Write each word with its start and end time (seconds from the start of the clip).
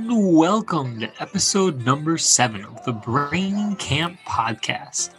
And 0.00 0.34
welcome 0.34 0.98
to 1.00 1.22
episode 1.22 1.84
number 1.84 2.16
seven 2.16 2.64
of 2.64 2.82
the 2.86 2.92
Brain 2.92 3.76
Camp 3.76 4.18
podcast. 4.26 5.10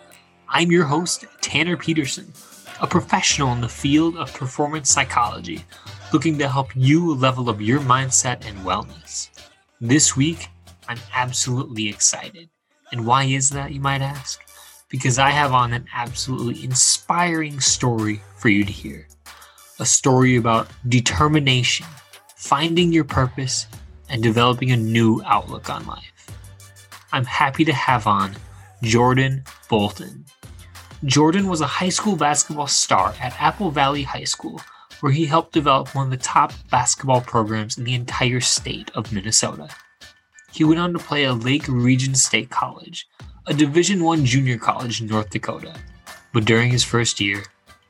I'm 0.50 0.72
your 0.72 0.86
host, 0.86 1.24
Tanner 1.40 1.78
Peterson, 1.78 2.34
a 2.82 2.88
professional 2.88 3.54
in 3.54 3.62
the 3.62 3.70
field 3.70 4.18
of 4.18 4.34
performance 4.34 4.90
psychology, 4.90 5.66
looking 6.12 6.40
to 6.40 6.50
help 6.50 6.76
you 6.76 7.14
level 7.14 7.48
up 7.52 7.62
your 7.62 7.80
mindset 7.80 8.44
and 8.44 8.58
wellness. 8.66 9.30
This 9.80 10.18
week, 10.18 10.48
I'm 10.88 11.00
absolutely 11.14 11.88
excited. 11.88 12.50
And 12.92 13.06
why 13.06 13.26
is 13.26 13.52
that, 13.52 13.74
you 13.74 13.82
might 13.82 14.02
ask? 14.02 14.42
Because 14.90 15.20
I 15.20 15.30
have 15.30 15.54
on 15.54 15.74
an 15.74 15.86
absolutely 15.94 16.64
inspiring 16.64 17.60
story 17.60 18.24
for 18.36 18.50
you 18.50 18.66
to 18.66 18.72
hear. 18.72 19.08
A 19.80 19.86
story 19.86 20.38
about 20.38 20.70
determination, 20.88 21.86
finding 22.36 22.92
your 22.92 23.04
purpose, 23.04 23.68
and 24.12 24.22
developing 24.22 24.72
a 24.72 24.78
new 24.78 25.22
outlook 25.26 25.70
on 25.70 25.88
life. 25.88 26.12
I'm 27.14 27.26
happy 27.26 27.66
to 27.66 27.74
have 27.74 28.06
on 28.06 28.36
Jordan 28.84 29.44
Bolton. 29.70 30.26
Jordan 31.06 31.48
was 31.48 31.62
a 31.62 31.68
high 31.68 31.90
school 31.90 32.16
basketball 32.16 32.68
star 32.68 33.16
at 33.20 33.40
Apple 33.42 33.72
Valley 33.72 34.04
High 34.04 34.26
School, 34.26 34.62
where 35.00 35.12
he 35.12 35.26
helped 35.26 35.54
develop 35.54 35.96
one 35.96 36.06
of 36.06 36.12
the 36.12 36.18
top 36.18 36.54
basketball 36.70 37.22
programs 37.22 37.78
in 37.78 37.86
the 37.86 37.96
entire 37.96 38.40
state 38.40 38.92
of 38.94 39.12
Minnesota. 39.12 39.70
He 40.52 40.64
went 40.64 40.80
on 40.80 40.94
to 40.94 41.00
play 41.00 41.26
at 41.26 41.40
Lake 41.40 41.68
Region 41.68 42.14
State 42.14 42.50
College, 42.50 43.08
a 43.48 43.54
Division 43.54 44.06
I 44.06 44.18
junior 44.18 44.58
college 44.58 45.02
in 45.02 45.08
North 45.08 45.30
Dakota. 45.32 45.74
But 46.34 46.46
during 46.46 46.70
his 46.70 46.84
first 46.84 47.20
year, 47.20 47.44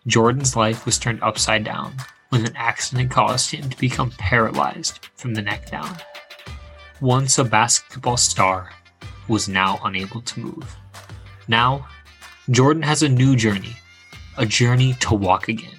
Jordan's 0.07 0.55
life 0.55 0.85
was 0.85 0.97
turned 0.97 1.21
upside 1.21 1.63
down 1.63 1.93
when 2.29 2.45
an 2.45 2.55
accident 2.55 3.11
caused 3.11 3.51
him 3.51 3.69
to 3.69 3.77
become 3.77 4.11
paralyzed 4.11 5.09
from 5.15 5.33
the 5.33 5.41
neck 5.41 5.69
down 5.69 5.97
once 7.01 7.39
a 7.39 7.43
basketball 7.43 8.15
star, 8.15 8.69
was 9.27 9.49
now 9.49 9.79
unable 9.83 10.21
to 10.21 10.39
move. 10.39 10.75
Now, 11.47 11.87
Jordan 12.51 12.83
has 12.83 13.01
a 13.01 13.09
new 13.09 13.35
journey, 13.35 13.75
a 14.37 14.45
journey 14.45 14.93
to 14.99 15.15
walk 15.15 15.47
again. 15.47 15.77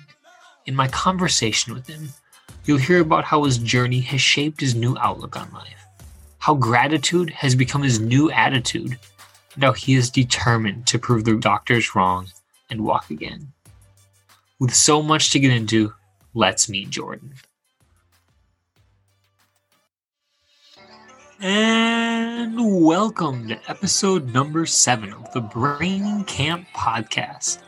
In 0.67 0.75
my 0.75 0.89
conversation 0.89 1.75
with 1.75 1.87
him, 1.87 2.09
you'll 2.65 2.79
hear 2.79 3.01
about 3.01 3.25
how 3.25 3.45
his 3.45 3.59
journey 3.59 4.01
has 4.01 4.21
shaped 4.21 4.61
his 4.61 4.75
new 4.75 4.97
outlook 4.99 5.37
on 5.37 5.51
life, 5.53 5.87
how 6.39 6.55
gratitude 6.55 7.31
has 7.31 7.55
become 7.55 7.83
his 7.83 8.01
new 8.01 8.31
attitude, 8.33 8.99
and 9.55 9.63
how 9.63 9.73
he 9.73 9.95
is 9.95 10.11
determined 10.11 10.89
to 10.89 10.99
prove 10.99 11.25
the 11.25 11.37
doctors 11.37 11.95
wrong 11.95 12.27
and 12.69 12.85
walk 12.85 13.11
again. 13.11 13.53
With 14.59 14.75
so 14.75 15.03
much 15.03 15.31
to 15.31 15.39
get 15.39 15.53
into, 15.53 15.95
let's 16.35 16.69
meet 16.69 16.91
Jordan. 16.91 17.35
And 21.45 22.55
welcome 22.57 23.49
to 23.49 23.59
episode 23.69 24.33
number 24.33 24.65
seven 24.65 25.13
of 25.13 25.33
the 25.33 25.41
Brain 25.41 26.23
Camp 26.23 26.69
podcast. 26.73 27.59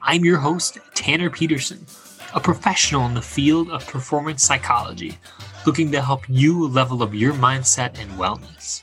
I'm 0.00 0.24
your 0.24 0.38
host, 0.38 0.78
Tanner 0.94 1.28
Peterson, 1.28 1.84
a 2.32 2.40
professional 2.40 3.04
in 3.04 3.12
the 3.12 3.20
field 3.20 3.68
of 3.68 3.86
performance 3.86 4.42
psychology, 4.42 5.18
looking 5.66 5.92
to 5.92 6.00
help 6.00 6.26
you 6.26 6.68
level 6.68 7.02
up 7.02 7.12
your 7.12 7.34
mindset 7.34 8.00
and 8.00 8.10
wellness. 8.12 8.82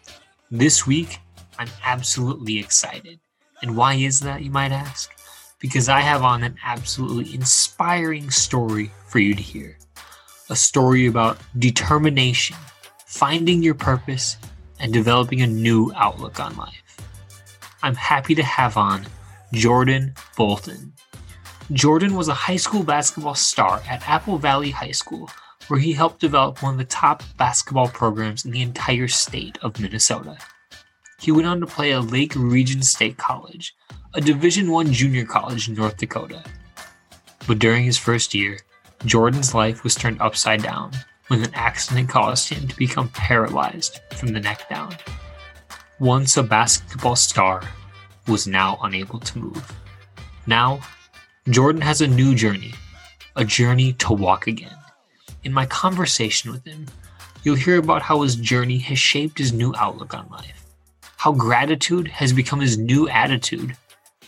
This 0.51 0.85
week, 0.85 1.17
I'm 1.57 1.69
absolutely 1.83 2.59
excited. 2.59 3.19
And 3.63 3.75
why 3.75 3.95
is 3.95 4.19
that, 4.19 4.43
you 4.43 4.51
might 4.51 4.71
ask? 4.71 5.09
Because 5.59 5.89
I 5.89 6.01
have 6.01 6.21
on 6.21 6.43
an 6.43 6.55
absolutely 6.63 7.33
inspiring 7.33 8.29
story 8.29 8.91
for 9.07 9.17
you 9.17 9.33
to 9.33 9.41
hear. 9.41 9.79
A 10.51 10.55
story 10.55 11.07
about 11.07 11.39
determination 11.57 12.57
finding 13.15 13.63
your 13.63 13.73
purpose, 13.73 14.35
and 14.81 14.91
developing 14.91 15.41
a 15.41 15.47
new 15.47 15.89
outlook 15.95 16.37
on 16.37 16.53
life. 16.57 16.99
I'm 17.81 17.95
happy 17.95 18.35
to 18.35 18.43
have 18.43 18.75
on 18.75 19.05
Jordan 19.53 20.13
Bolton. 20.35 20.91
Jordan 21.71 22.15
was 22.15 22.27
a 22.27 22.33
high 22.33 22.57
school 22.57 22.83
basketball 22.83 23.33
star 23.33 23.81
at 23.89 24.05
Apple 24.05 24.37
Valley 24.37 24.69
High 24.69 24.91
School, 24.91 25.29
where 25.69 25.79
he 25.79 25.93
helped 25.93 26.19
develop 26.19 26.61
one 26.61 26.73
of 26.73 26.77
the 26.77 26.83
top 26.83 27.23
basketball 27.37 27.87
programs 27.87 28.43
in 28.43 28.51
the 28.51 28.61
entire 28.61 29.07
state 29.07 29.57
of 29.61 29.79
Minnesota. 29.79 30.37
He 31.21 31.31
went 31.31 31.47
on 31.47 31.61
to 31.61 31.65
play 31.65 31.93
at 31.93 32.11
Lake 32.11 32.33
Region 32.35 32.83
State 32.83 33.15
College, 33.15 33.73
a 34.13 34.19
Division 34.19 34.69
I 34.75 34.83
junior 34.83 35.25
college 35.25 35.69
in 35.69 35.75
North 35.75 35.95
Dakota. 35.95 36.43
But 37.47 37.59
during 37.59 37.85
his 37.85 37.97
first 37.97 38.35
year, 38.35 38.59
Jordan's 39.05 39.53
life 39.53 39.85
was 39.85 39.95
turned 39.95 40.19
upside 40.19 40.61
down 40.61 40.91
when 41.27 41.43
an 41.43 41.53
accident 41.53 42.09
caused 42.09 42.49
him 42.49 42.67
to 42.67 42.75
become 42.75 43.09
paralyzed 43.09 43.99
from 44.15 44.29
the 44.29 44.39
neck 44.39 44.69
down. 44.69 44.95
Once 45.99 46.37
a 46.37 46.43
basketball 46.43 47.15
star, 47.15 47.61
was 48.27 48.47
now 48.47 48.77
unable 48.81 49.19
to 49.19 49.37
move. 49.37 49.71
Now, 50.47 50.81
Jordan 51.49 51.81
has 51.81 52.01
a 52.01 52.07
new 52.07 52.35
journey, 52.35 52.73
a 53.35 53.45
journey 53.45 53.93
to 53.93 54.13
walk 54.13 54.47
again. 54.47 54.75
In 55.43 55.53
my 55.53 55.65
conversation 55.67 56.51
with 56.51 56.65
him, 56.65 56.87
you'll 57.43 57.55
hear 57.55 57.77
about 57.77 58.01
how 58.01 58.21
his 58.21 58.35
journey 58.35 58.79
has 58.79 58.97
shaped 58.97 59.37
his 59.37 59.53
new 59.53 59.73
outlook 59.77 60.13
on 60.13 60.27
life, 60.29 60.65
how 61.17 61.31
gratitude 61.31 62.07
has 62.07 62.33
become 62.33 62.59
his 62.59 62.77
new 62.77 63.07
attitude, 63.09 63.77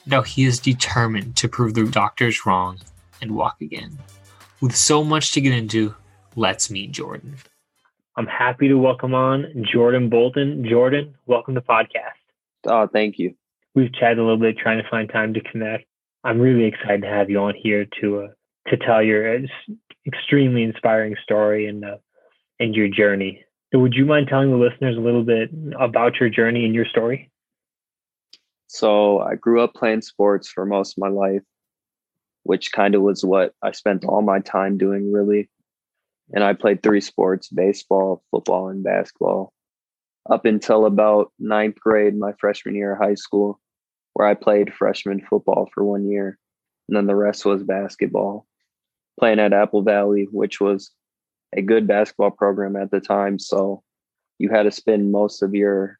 and 0.03 0.13
how 0.13 0.21
he 0.21 0.45
is 0.45 0.59
determined 0.59 1.35
to 1.37 1.49
prove 1.49 1.73
the 1.73 1.85
doctors 1.85 2.45
wrong 2.45 2.79
and 3.21 3.31
walk 3.31 3.59
again. 3.61 3.97
With 4.61 4.75
so 4.75 5.03
much 5.03 5.31
to 5.31 5.41
get 5.41 5.53
into, 5.53 5.95
let's 6.37 6.69
meet 6.69 6.91
Jordan. 6.91 7.35
I'm 8.15 8.27
happy 8.27 8.67
to 8.67 8.75
welcome 8.75 9.13
on 9.13 9.65
Jordan 9.71 10.07
Bolton. 10.07 10.65
Jordan, 10.69 11.15
welcome 11.25 11.55
to 11.55 11.61
the 11.61 11.65
podcast. 11.65 12.13
Oh, 12.65 12.87
thank 12.87 13.17
you. 13.17 13.33
We've 13.73 13.91
chatted 13.91 14.19
a 14.19 14.21
little 14.21 14.37
bit 14.37 14.57
trying 14.57 14.81
to 14.81 14.89
find 14.89 15.09
time 15.09 15.33
to 15.33 15.41
connect. 15.41 15.85
I'm 16.23 16.39
really 16.39 16.65
excited 16.65 17.01
to 17.01 17.07
have 17.07 17.29
you 17.29 17.39
on 17.39 17.55
here 17.55 17.87
to 18.01 18.21
uh, 18.21 18.27
to 18.67 18.77
tell 18.77 19.01
your 19.01 19.39
extremely 20.05 20.63
inspiring 20.63 21.15
story 21.23 21.67
and 21.67 21.83
uh, 21.83 21.97
and 22.59 22.75
your 22.75 22.87
journey. 22.87 23.43
So 23.73 23.79
would 23.79 23.95
you 23.95 24.05
mind 24.05 24.27
telling 24.27 24.51
the 24.51 24.57
listeners 24.57 24.95
a 24.95 25.01
little 25.01 25.23
bit 25.23 25.49
about 25.79 26.19
your 26.19 26.29
journey 26.29 26.65
and 26.65 26.73
your 26.73 26.85
story? 26.85 27.31
So 28.67 29.19
I 29.19 29.35
grew 29.35 29.61
up 29.61 29.73
playing 29.73 30.01
sports 30.01 30.49
for 30.49 30.65
most 30.65 30.97
of 30.97 31.01
my 31.01 31.09
life, 31.09 31.43
which 32.43 32.71
kind 32.71 32.93
of 32.93 33.01
was 33.01 33.25
what 33.25 33.53
I 33.63 33.71
spent 33.71 34.05
all 34.05 34.21
my 34.21 34.39
time 34.39 34.77
doing 34.77 35.11
really 35.11 35.49
and 36.33 36.43
I 36.43 36.53
played 36.53 36.83
three 36.83 37.01
sports 37.01 37.49
baseball, 37.49 38.23
football, 38.31 38.69
and 38.69 38.83
basketball 38.83 39.53
up 40.29 40.45
until 40.45 40.85
about 40.85 41.31
ninth 41.39 41.79
grade, 41.79 42.17
my 42.17 42.33
freshman 42.39 42.75
year 42.75 42.93
of 42.93 42.99
high 42.99 43.15
school, 43.15 43.59
where 44.13 44.27
I 44.27 44.33
played 44.33 44.73
freshman 44.73 45.21
football 45.21 45.69
for 45.73 45.83
one 45.83 46.09
year. 46.09 46.37
And 46.87 46.97
then 46.97 47.05
the 47.05 47.15
rest 47.15 47.45
was 47.45 47.63
basketball, 47.63 48.45
playing 49.19 49.39
at 49.39 49.53
Apple 49.53 49.83
Valley, 49.83 50.27
which 50.31 50.59
was 50.59 50.91
a 51.55 51.61
good 51.61 51.87
basketball 51.87 52.31
program 52.31 52.75
at 52.75 52.91
the 52.91 52.99
time. 52.99 53.39
So 53.39 53.83
you 54.37 54.49
had 54.49 54.63
to 54.63 54.71
spend 54.71 55.11
most 55.11 55.41
of 55.41 55.55
your 55.55 55.97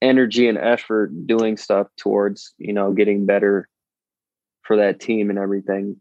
energy 0.00 0.48
and 0.48 0.58
effort 0.58 1.26
doing 1.26 1.56
stuff 1.56 1.88
towards, 1.96 2.54
you 2.58 2.72
know, 2.72 2.92
getting 2.92 3.26
better 3.26 3.68
for 4.62 4.76
that 4.76 5.00
team 5.00 5.30
and 5.30 5.38
everything, 5.38 5.96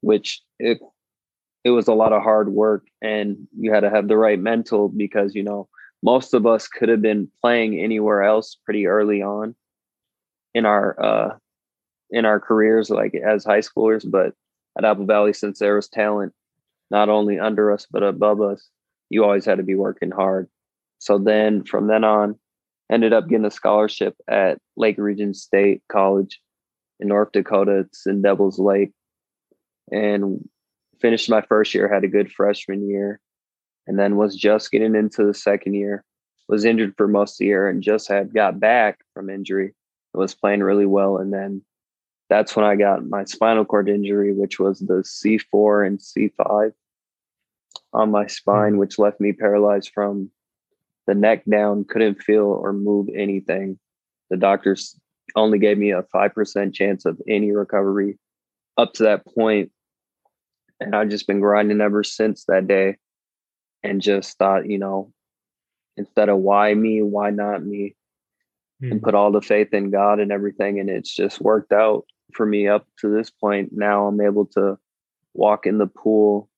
which 0.00 0.42
it 0.58 0.80
it 1.64 1.70
was 1.70 1.88
a 1.88 1.94
lot 1.94 2.12
of 2.12 2.22
hard 2.22 2.52
work 2.52 2.86
and 3.00 3.36
you 3.58 3.72
had 3.72 3.80
to 3.80 3.90
have 3.90 4.08
the 4.08 4.16
right 4.16 4.38
mental 4.38 4.88
because 4.88 5.34
you 5.34 5.42
know 5.42 5.68
most 6.02 6.34
of 6.34 6.46
us 6.46 6.66
could 6.66 6.88
have 6.88 7.02
been 7.02 7.30
playing 7.40 7.78
anywhere 7.78 8.22
else 8.22 8.56
pretty 8.64 8.86
early 8.86 9.22
on 9.22 9.54
in 10.54 10.66
our 10.66 11.02
uh 11.02 11.36
in 12.10 12.24
our 12.24 12.40
careers 12.40 12.90
like 12.90 13.14
as 13.14 13.44
high 13.44 13.60
schoolers 13.60 14.08
but 14.08 14.34
at 14.76 14.84
apple 14.84 15.06
valley 15.06 15.32
since 15.32 15.58
there 15.58 15.76
was 15.76 15.88
talent 15.88 16.32
not 16.90 17.08
only 17.08 17.38
under 17.38 17.72
us 17.72 17.86
but 17.90 18.02
above 18.02 18.40
us 18.40 18.68
you 19.12 19.22
always 19.22 19.44
had 19.44 19.58
to 19.58 19.62
be 19.62 19.74
working 19.74 20.10
hard. 20.10 20.48
So 20.98 21.18
then 21.18 21.64
from 21.64 21.86
then 21.86 22.02
on 22.02 22.38
ended 22.90 23.12
up 23.12 23.28
getting 23.28 23.44
a 23.44 23.50
scholarship 23.50 24.16
at 24.28 24.58
lake 24.76 24.96
region 24.98 25.34
state 25.34 25.82
college 25.90 26.40
in 26.98 27.08
north 27.08 27.32
dakota 27.32 27.80
it's 27.80 28.06
in 28.06 28.22
devil's 28.22 28.58
lake. 28.58 28.92
And 29.90 30.48
finished 31.02 31.28
my 31.28 31.42
first 31.42 31.74
year, 31.74 31.92
had 31.92 32.04
a 32.04 32.08
good 32.08 32.32
freshman 32.32 32.88
year, 32.88 33.20
and 33.86 33.98
then 33.98 34.16
was 34.16 34.36
just 34.36 34.70
getting 34.70 34.94
into 34.94 35.24
the 35.26 35.34
second 35.34 35.74
year. 35.74 36.04
Was 36.48 36.64
injured 36.64 36.94
for 36.96 37.08
most 37.08 37.34
of 37.34 37.38
the 37.38 37.46
year 37.46 37.68
and 37.68 37.82
just 37.82 38.08
had 38.08 38.34
got 38.34 38.58
back 38.58 39.00
from 39.14 39.30
injury. 39.30 39.74
Was 40.14 40.34
playing 40.34 40.62
really 40.62 40.86
well, 40.86 41.18
and 41.18 41.32
then 41.32 41.62
that's 42.28 42.54
when 42.56 42.64
I 42.64 42.76
got 42.76 43.06
my 43.06 43.24
spinal 43.24 43.64
cord 43.64 43.88
injury, 43.88 44.32
which 44.32 44.58
was 44.58 44.78
the 44.80 45.02
C4 45.02 45.86
and 45.86 45.98
C5 45.98 46.72
on 47.92 48.10
my 48.10 48.26
spine, 48.26 48.78
which 48.78 48.98
left 48.98 49.20
me 49.20 49.32
paralyzed 49.32 49.90
from 49.94 50.30
the 51.06 51.14
neck 51.14 51.44
down, 51.44 51.84
couldn't 51.84 52.22
feel 52.22 52.44
or 52.44 52.72
move 52.72 53.08
anything. 53.14 53.78
The 54.30 54.36
doctors 54.36 54.98
only 55.36 55.58
gave 55.58 55.78
me 55.78 55.90
a 55.90 56.02
5% 56.02 56.74
chance 56.74 57.04
of 57.04 57.20
any 57.28 57.52
recovery. 57.52 58.18
Up 58.78 58.92
to 58.94 59.02
that 59.04 59.26
point, 59.26 59.70
and 60.82 60.96
I've 60.96 61.08
just 61.08 61.26
been 61.26 61.40
grinding 61.40 61.80
ever 61.80 62.04
since 62.04 62.44
that 62.46 62.66
day 62.66 62.96
and 63.82 64.00
just 64.00 64.38
thought, 64.38 64.68
you 64.68 64.78
know, 64.78 65.12
instead 65.96 66.28
of 66.28 66.38
why 66.38 66.72
me, 66.74 67.02
why 67.02 67.30
not 67.30 67.64
me, 67.64 67.96
mm-hmm. 68.82 68.92
and 68.92 69.00
hmm. 69.00 69.04
put 69.04 69.14
all 69.14 69.32
the 69.32 69.40
faith 69.40 69.72
in 69.72 69.90
God 69.90 70.20
and 70.20 70.32
everything. 70.32 70.80
And 70.80 70.88
it's 70.88 71.14
just 71.14 71.40
worked 71.40 71.72
out 71.72 72.04
for 72.34 72.46
me 72.46 72.68
up 72.68 72.86
to 73.00 73.08
this 73.08 73.30
point. 73.30 73.70
Now 73.72 74.06
I'm 74.06 74.20
able 74.20 74.46
to 74.54 74.78
walk 75.34 75.66
in 75.66 75.78
the 75.78 75.86
pool, 75.86 76.48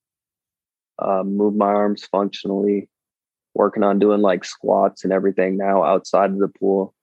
uh, 0.98 1.22
move 1.22 1.54
my 1.54 1.66
arms 1.66 2.04
functionally, 2.04 2.88
working 3.54 3.82
on 3.82 3.98
doing 3.98 4.20
like 4.20 4.44
squats 4.44 5.04
and 5.04 5.12
everything 5.12 5.56
now 5.56 5.82
outside 5.82 6.30
of 6.30 6.38
the 6.38 6.48
pool 6.48 6.94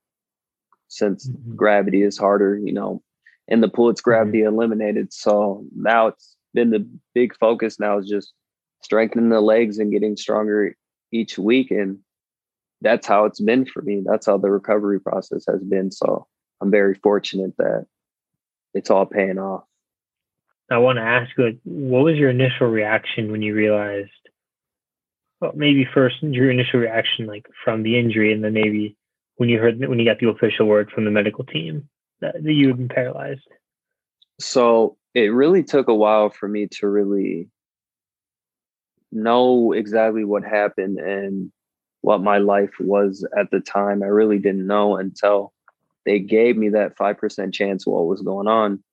since 0.87 1.27
mm-hmm. 1.27 1.55
gravity 1.55 2.03
is 2.03 2.17
harder, 2.17 2.57
you 2.57 2.73
know, 2.73 3.01
in 3.47 3.61
the 3.61 3.69
pool 3.69 3.89
it's 3.89 4.01
mm-hmm. 4.01 4.09
gravity 4.09 4.39
mm-hmm. 4.39 4.53
eliminated. 4.53 5.13
So 5.13 5.65
now 5.75 6.07
it's 6.07 6.35
been 6.53 6.69
the 6.69 6.87
big 7.13 7.35
focus 7.37 7.79
now 7.79 7.97
is 7.97 8.07
just 8.07 8.33
strengthening 8.83 9.29
the 9.29 9.41
legs 9.41 9.79
and 9.79 9.91
getting 9.91 10.17
stronger 10.17 10.75
each 11.11 11.37
week. 11.37 11.71
And 11.71 11.99
that's 12.81 13.07
how 13.07 13.25
it's 13.25 13.39
been 13.39 13.65
for 13.65 13.81
me. 13.81 14.03
That's 14.05 14.25
how 14.25 14.37
the 14.37 14.49
recovery 14.49 14.99
process 14.99 15.45
has 15.47 15.61
been. 15.61 15.91
So 15.91 16.27
I'm 16.61 16.71
very 16.71 16.95
fortunate 16.95 17.55
that 17.57 17.85
it's 18.73 18.89
all 18.89 19.05
paying 19.05 19.37
off. 19.37 19.63
I 20.69 20.77
want 20.77 20.97
to 20.97 21.03
ask 21.03 21.29
you, 21.37 21.45
like, 21.45 21.59
what 21.63 22.03
was 22.03 22.15
your 22.15 22.29
initial 22.29 22.67
reaction 22.67 23.31
when 23.31 23.41
you 23.41 23.53
realized? 23.53 24.09
Well, 25.41 25.51
maybe 25.53 25.87
first 25.93 26.21
your 26.21 26.49
initial 26.49 26.79
reaction, 26.79 27.25
like 27.25 27.45
from 27.63 27.83
the 27.83 27.99
injury, 27.99 28.31
and 28.31 28.43
then 28.43 28.53
maybe 28.53 28.95
when 29.35 29.49
you 29.49 29.59
heard 29.59 29.79
when 29.79 29.99
you 29.99 30.05
got 30.05 30.19
the 30.19 30.29
official 30.29 30.67
word 30.67 30.89
from 30.91 31.03
the 31.03 31.11
medical 31.11 31.43
team 31.43 31.89
that, 32.21 32.41
that 32.41 32.53
you 32.53 32.67
had 32.67 32.77
been 32.77 32.87
paralyzed. 32.87 33.47
So 34.39 34.97
it 35.13 35.33
really 35.33 35.63
took 35.63 35.87
a 35.87 35.95
while 35.95 36.29
for 36.29 36.47
me 36.47 36.67
to 36.67 36.87
really 36.87 37.49
know 39.11 39.73
exactly 39.73 40.23
what 40.23 40.43
happened 40.43 40.97
and 40.99 41.51
what 42.01 42.21
my 42.21 42.37
life 42.37 42.71
was 42.79 43.25
at 43.37 43.51
the 43.51 43.59
time. 43.59 44.03
I 44.03 44.07
really 44.07 44.39
didn't 44.39 44.65
know 44.65 44.97
until 44.97 45.53
they 46.05 46.19
gave 46.19 46.57
me 46.57 46.69
that 46.69 46.97
5% 46.97 47.53
chance 47.53 47.85
what 47.85 48.07
was 48.07 48.21
going 48.21 48.47
on. 48.47 48.83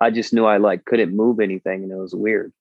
I 0.00 0.10
just 0.10 0.32
knew 0.32 0.44
I 0.44 0.56
like 0.56 0.84
couldn't 0.84 1.16
move 1.16 1.38
anything 1.40 1.84
and 1.84 1.92
it 1.92 1.96
was 1.96 2.14
weird 2.14 2.52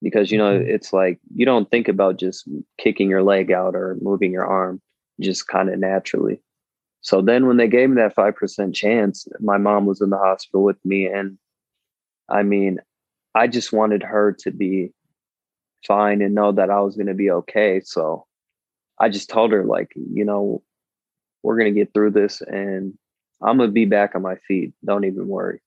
because 0.00 0.30
you 0.30 0.38
know 0.38 0.58
mm-hmm. 0.58 0.70
it's 0.70 0.92
like 0.92 1.18
you 1.34 1.44
don't 1.44 1.68
think 1.70 1.88
about 1.88 2.18
just 2.18 2.48
kicking 2.78 3.10
your 3.10 3.22
leg 3.22 3.50
out 3.50 3.74
or 3.74 3.98
moving 4.00 4.32
your 4.32 4.46
arm 4.46 4.80
just 5.20 5.48
kind 5.48 5.68
of 5.68 5.78
naturally. 5.80 6.40
So 7.00 7.20
then 7.20 7.46
when 7.46 7.56
they 7.56 7.68
gave 7.68 7.90
me 7.90 7.96
that 7.96 8.14
5% 8.14 8.74
chance, 8.74 9.26
my 9.40 9.56
mom 9.56 9.86
was 9.86 10.00
in 10.00 10.10
the 10.10 10.18
hospital 10.18 10.62
with 10.62 10.78
me 10.84 11.06
and 11.06 11.38
I 12.28 12.42
mean, 12.42 12.78
I 13.34 13.46
just 13.46 13.72
wanted 13.72 14.02
her 14.02 14.32
to 14.40 14.50
be 14.50 14.92
fine 15.86 16.22
and 16.22 16.34
know 16.34 16.52
that 16.52 16.70
I 16.70 16.80
was 16.80 16.96
going 16.96 17.06
to 17.06 17.14
be 17.14 17.30
okay. 17.30 17.80
So 17.84 18.26
I 18.98 19.08
just 19.08 19.30
told 19.30 19.52
her, 19.52 19.64
like, 19.64 19.92
you 19.94 20.24
know, 20.24 20.62
we're 21.42 21.58
going 21.58 21.72
to 21.72 21.80
get 21.80 21.94
through 21.94 22.10
this 22.10 22.40
and 22.40 22.94
I'm 23.42 23.58
going 23.58 23.68
to 23.68 23.72
be 23.72 23.84
back 23.84 24.14
on 24.14 24.22
my 24.22 24.36
feet. 24.36 24.72
Don't 24.84 25.04
even 25.04 25.28
worry. 25.28 25.60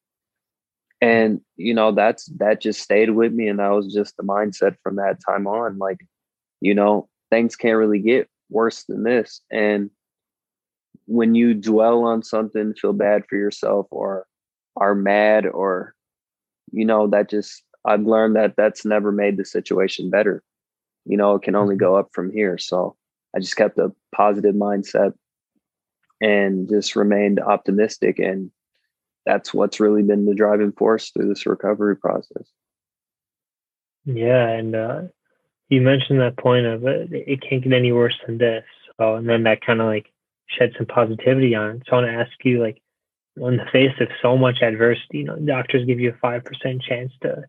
And, 1.00 1.42
you 1.56 1.74
know, 1.74 1.92
that's, 1.94 2.26
that 2.38 2.62
just 2.62 2.82
stayed 2.82 3.12
with 3.12 3.34
me. 3.34 3.48
And 3.48 3.60
that 3.60 3.70
was 3.70 3.92
just 3.92 4.18
the 4.18 4.24
mindset 4.24 4.76
from 4.84 4.98
that 4.98 5.20
time 5.26 5.48
on. 5.48 5.78
Like, 5.78 6.06
you 6.60 6.76
know, 6.76 7.08
things 7.32 7.56
can't 7.56 7.78
really 7.78 8.00
get 8.00 8.30
worse 8.50 8.84
than 8.84 9.04
this. 9.04 9.42
And 9.52 9.90
when 11.06 11.34
you 11.34 11.54
dwell 11.54 12.04
on 12.04 12.22
something, 12.22 12.74
feel 12.76 12.94
bad 12.94 13.24
for 13.28 13.36
yourself 13.36 13.88
or 13.90 14.28
are 14.76 14.94
mad 14.94 15.48
or 15.48 15.96
you 16.72 16.86
know, 16.86 17.08
that 17.08 17.30
just, 17.30 17.64
I've 17.86 18.04
learned 18.04 18.36
that 18.36 18.56
that's 18.56 18.86
never 18.86 19.12
made 19.12 19.38
the 19.38 19.46
situation 19.46 20.10
better. 20.10 20.44
You 21.06 21.18
know, 21.18 21.36
it 21.36 21.42
can 21.42 21.56
only 21.56 21.76
mm-hmm. 21.76 21.86
go 21.86 21.96
up 21.96 22.10
from 22.14 22.32
here. 22.32 22.58
So 22.58 22.96
I 23.36 23.40
just 23.40 23.56
kept 23.56 23.78
a 23.78 23.92
positive 24.16 24.56
mindset 24.56 25.14
and 26.22 26.70
just 26.70 26.96
remained 26.96 27.40
optimistic. 27.40 28.20
And 28.20 28.52
that's 29.26 29.54
what's 29.54 29.80
really 29.80 30.04
been 30.04 30.26
the 30.26 30.36
driving 30.36 30.72
force 30.72 31.10
through 31.10 31.28
this 31.28 31.46
recovery 31.46 31.98
process. 31.98 32.48
Yeah. 34.06 34.48
And 34.48 34.76
uh, 34.76 35.02
you 35.70 35.82
mentioned 35.82 36.20
that 36.20 36.38
point 36.38 36.66
of 36.66 36.86
it, 36.86 37.10
it 37.12 37.42
can't 37.42 37.64
get 37.64 37.74
any 37.74 37.92
worse 37.92 38.18
than 38.26 38.38
this. 38.38 38.64
So, 39.00 39.16
and 39.16 39.28
then 39.28 39.44
that 39.44 39.66
kind 39.66 39.82
of 39.82 39.88
like 39.88 40.12
shed 40.48 40.74
some 40.78 40.86
positivity 40.86 41.56
on 41.56 41.78
it. 41.78 41.84
So 41.88 41.96
I 41.96 42.02
want 42.02 42.08
to 42.12 42.14
ask 42.14 42.32
you, 42.44 42.62
like, 42.62 42.82
in 43.38 43.58
the 43.58 43.66
face 43.72 43.94
of 44.00 44.10
so 44.22 44.38
much 44.38 44.62
adversity, 44.62 45.20
you 45.20 45.24
know, 45.24 45.38
doctors 45.38 45.86
give 45.86 46.00
you 46.00 46.10
a 46.12 46.18
five 46.18 46.44
percent 46.44 46.82
chance 46.82 47.12
to 47.22 47.44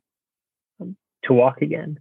um, 0.80 0.96
to 1.24 1.32
walk 1.32 1.62
again. 1.62 1.98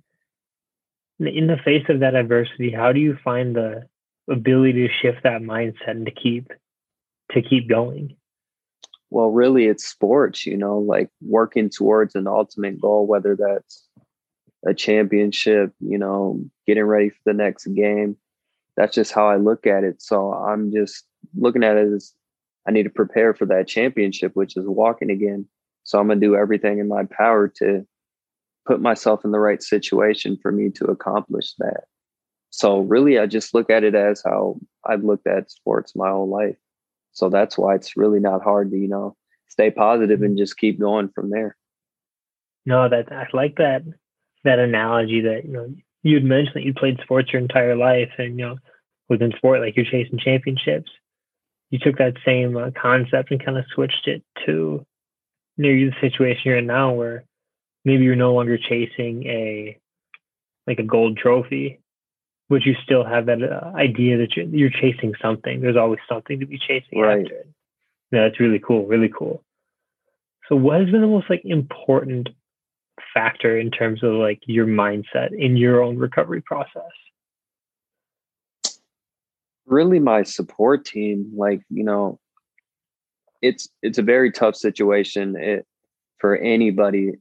In 1.20 1.48
the 1.48 1.58
face 1.64 1.86
of 1.90 2.00
that 2.00 2.16
adversity, 2.16 2.72
how 2.72 2.92
do 2.92 3.00
you 3.00 3.18
find 3.24 3.56
the 3.56 3.88
ability 4.30 4.88
to 4.88 4.94
shift 5.02 5.24
that 5.24 5.42
mindset 5.42 5.88
and 5.88 6.06
to 6.06 6.12
keep 6.12 6.52
to 7.32 7.42
keep 7.42 7.70
going? 7.70 8.16
Well, 9.10 9.30
really, 9.30 9.66
it's 9.66 9.86
sports. 9.86 10.46
You 10.46 10.58
know, 10.58 10.80
like 10.80 11.10
working 11.22 11.70
towards 11.70 12.16
an 12.16 12.28
ultimate 12.28 12.80
goal, 12.80 13.08
whether 13.08 13.36
that's 13.36 13.88
a 14.66 14.74
championship, 14.74 15.74
you 15.80 15.98
know, 15.98 16.44
getting 16.68 16.84
ready 16.84 17.10
for 17.10 17.20
the 17.26 17.34
next 17.34 17.66
game. 17.68 18.16
That's 18.78 18.96
just 18.96 19.12
how 19.12 19.28
I 19.28 19.36
look 19.36 19.68
at 19.68 19.84
it. 19.84 20.02
So 20.02 20.32
I'm 20.32 20.72
just 20.72 21.04
looking 21.36 21.64
at 21.64 21.78
it 21.78 21.92
as 21.92 22.14
I 22.68 22.72
need 22.72 22.84
to 22.84 22.90
prepare 22.90 23.34
for 23.34 23.46
that 23.48 23.68
championship, 23.68 24.36
which 24.36 24.56
is 24.56 24.66
walking 24.68 25.10
again. 25.10 25.48
So 25.84 26.00
I'm 26.00 26.08
going 26.08 26.20
to 26.20 26.26
do 26.26 26.36
everything 26.36 26.80
in 26.80 26.88
my 26.88 27.06
power 27.06 27.48
to 27.58 27.86
put 28.66 28.82
myself 28.82 29.26
in 29.26 29.32
the 29.32 29.40
right 29.40 29.62
situation 29.62 30.38
for 30.42 30.52
me 30.52 30.70
to 30.72 30.86
accomplish 30.86 31.54
that. 31.58 31.86
So 32.52 32.82
really, 32.82 33.18
I 33.18 33.26
just 33.26 33.54
look 33.54 33.70
at 33.70 33.84
it 33.84 33.96
as 33.96 34.22
how 34.24 34.60
I've 34.86 35.04
looked 35.04 35.26
at 35.26 35.50
sports 35.50 35.96
my 35.96 36.10
whole 36.10 36.30
life. 36.30 36.58
So 37.14 37.30
that's 37.30 37.58
why 37.58 37.76
it's 37.76 37.98
really 37.98 38.20
not 38.20 38.44
hard 38.44 38.72
to, 38.72 38.78
you 38.78 38.88
know, 38.88 39.16
stay 39.48 39.72
positive 39.72 40.22
and 40.22 40.38
just 40.38 40.58
keep 40.58 40.80
going 40.80 41.10
from 41.10 41.30
there. 41.30 41.58
No, 42.66 42.88
that 42.88 43.12
I 43.12 43.28
like 43.34 43.56
that 43.58 43.84
that 44.44 44.60
analogy 44.60 45.22
that 45.22 45.46
you 45.46 45.52
know 45.52 45.74
you'd 46.04 46.24
mentioned 46.24 46.56
that 46.56 46.64
you 46.64 46.74
played 46.74 47.00
sports 47.02 47.32
your 47.32 47.42
entire 47.42 47.76
life, 47.76 48.12
and 48.18 48.40
you 48.40 48.46
know 48.46 48.58
within 49.10 49.32
sport 49.36 49.62
like 49.62 49.76
you're 49.76 49.86
chasing 49.86 50.20
championships 50.20 50.90
you 51.72 51.80
took 51.80 51.98
that 51.98 52.14
same 52.24 52.56
uh, 52.56 52.70
concept 52.80 53.32
and 53.32 53.44
kind 53.44 53.58
of 53.58 53.66
switched 53.74 54.08
it 54.08 54.24
to 54.46 54.86
near 55.58 55.76
you 55.76 55.90
the 55.90 56.10
situation 56.10 56.42
you're 56.46 56.58
in 56.58 56.68
now 56.68 56.94
where 56.94 57.24
maybe 57.84 58.04
you're 58.04 58.16
no 58.16 58.34
longer 58.34 58.58
chasing 58.58 59.26
a 59.26 59.78
like 60.68 60.80
a 60.80 60.84
gold 60.84 61.18
trophy 61.18 61.80
but 62.50 62.66
you 62.66 62.76
still 62.84 63.06
have 63.06 63.28
that 63.28 63.42
uh, 63.42 63.78
idea 63.78 64.18
that 64.18 64.36
you're, 64.36 64.46
you're, 64.46 64.70
chasing 64.70 65.14
something. 65.22 65.62
There's 65.62 65.78
always 65.78 66.02
something 66.10 66.42
to 66.42 66.46
be 66.46 66.60
chasing 66.60 67.00
right. 67.00 67.22
after 67.22 67.46
yeah 68.12 68.28
that's 68.28 68.40
really 68.40 68.60
cool 68.60 68.86
really 68.86 69.10
cool. 69.10 69.44
So 70.50 70.56
what 70.58 70.82
has 70.82 70.90
been 70.90 71.02
the 71.02 71.08
most 71.08 71.30
like 71.30 71.42
important 71.46 72.30
factor 73.14 73.58
in 73.58 73.72
terms 73.72 74.04
of 74.04 74.14
like 74.14 74.42
your 74.46 74.68
mindset 74.68 75.30
in 75.38 75.56
your 75.56 75.82
own 75.82 75.98
recovery 75.98 76.42
process 76.42 76.92
really 79.66 80.00
my 80.00 80.24
support 80.24 80.86
team 80.86 81.32
like 81.36 81.62
you 81.70 81.84
know 81.84 82.20
it's 83.42 83.70
it's 83.82 83.98
a 83.98 84.04
very 84.04 84.32
tough 84.32 84.56
situation 84.56 85.36
it, 85.36 85.66
for 86.20 86.36
anybody 86.38 87.14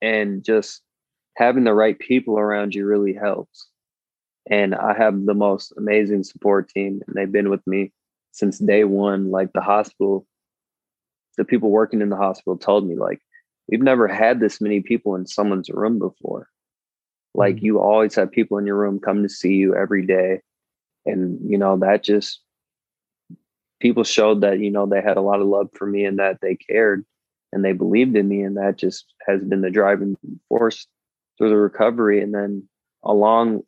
and 0.00 0.44
just 0.44 0.82
having 1.36 1.64
the 1.64 1.74
right 1.74 1.98
people 1.98 2.38
around 2.38 2.74
you 2.74 2.86
really 2.86 3.12
helps 3.12 3.68
and 4.50 4.74
i 4.74 4.94
have 4.96 5.24
the 5.26 5.34
most 5.34 5.72
amazing 5.76 6.22
support 6.22 6.68
team 6.68 7.00
and 7.06 7.16
they've 7.16 7.32
been 7.32 7.50
with 7.50 7.64
me 7.66 7.92
since 8.32 8.58
day 8.58 8.84
one 8.84 9.30
like 9.30 9.52
the 9.52 9.60
hospital 9.60 10.26
the 11.36 11.44
people 11.44 11.70
working 11.70 12.02
in 12.02 12.08
the 12.08 12.16
hospital 12.16 12.56
told 12.56 12.86
me 12.86 12.96
like 12.96 13.20
we've 13.68 13.82
never 13.82 14.08
had 14.08 14.40
this 14.40 14.60
many 14.60 14.80
people 14.80 15.14
in 15.14 15.26
someone's 15.26 15.70
room 15.70 15.98
before 15.98 16.48
like 17.34 17.56
mm-hmm. 17.56 17.66
you 17.66 17.80
always 17.80 18.14
have 18.14 18.30
people 18.30 18.58
in 18.58 18.66
your 18.66 18.76
room 18.76 18.98
come 18.98 19.22
to 19.22 19.28
see 19.28 19.54
you 19.54 19.74
every 19.74 20.04
day 20.04 20.40
and 21.08 21.38
you 21.50 21.58
know 21.58 21.78
that 21.78 22.02
just 22.02 22.40
people 23.80 24.04
showed 24.04 24.40
that 24.40 24.58
you 24.58 24.70
know 24.70 24.86
they 24.86 25.00
had 25.00 25.16
a 25.16 25.22
lot 25.22 25.40
of 25.40 25.46
love 25.46 25.68
for 25.74 25.86
me 25.86 26.04
and 26.04 26.18
that 26.18 26.38
they 26.40 26.56
cared 26.56 27.04
and 27.52 27.64
they 27.64 27.72
believed 27.72 28.16
in 28.16 28.28
me 28.28 28.42
and 28.42 28.56
that 28.56 28.76
just 28.76 29.06
has 29.26 29.42
been 29.42 29.62
the 29.62 29.70
driving 29.70 30.16
force 30.48 30.86
through 31.36 31.50
the 31.50 31.56
recovery. 31.56 32.20
And 32.22 32.34
then 32.34 32.68
along 33.04 33.62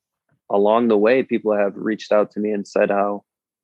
along 0.51 0.89
the 0.89 0.99
way 0.99 1.23
people 1.23 1.57
have 1.57 1.77
reached 1.77 2.13
out 2.13 2.33
to 2.33 2.41
me 2.41 2.51
and 2.51 2.67
said 2.67 2.91
how 2.91 3.23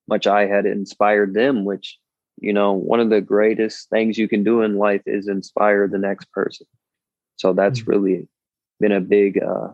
much 0.08 0.28
i 0.28 0.46
had 0.46 0.66
inspired 0.66 1.34
them 1.34 1.64
which 1.64 1.98
you 2.40 2.52
know 2.52 2.72
one 2.72 3.00
of 3.00 3.10
the 3.10 3.20
greatest 3.20 3.90
things 3.90 4.16
you 4.16 4.28
can 4.28 4.44
do 4.44 4.62
in 4.62 4.78
life 4.78 5.02
is 5.06 5.26
inspire 5.26 5.88
the 5.88 5.98
next 5.98 6.30
person. 6.30 6.66
So 7.36 7.52
that's 7.52 7.80
mm-hmm. 7.80 7.90
really 7.90 8.28
been 8.80 8.92
a 8.92 9.00
big 9.00 9.42
uh 9.42 9.68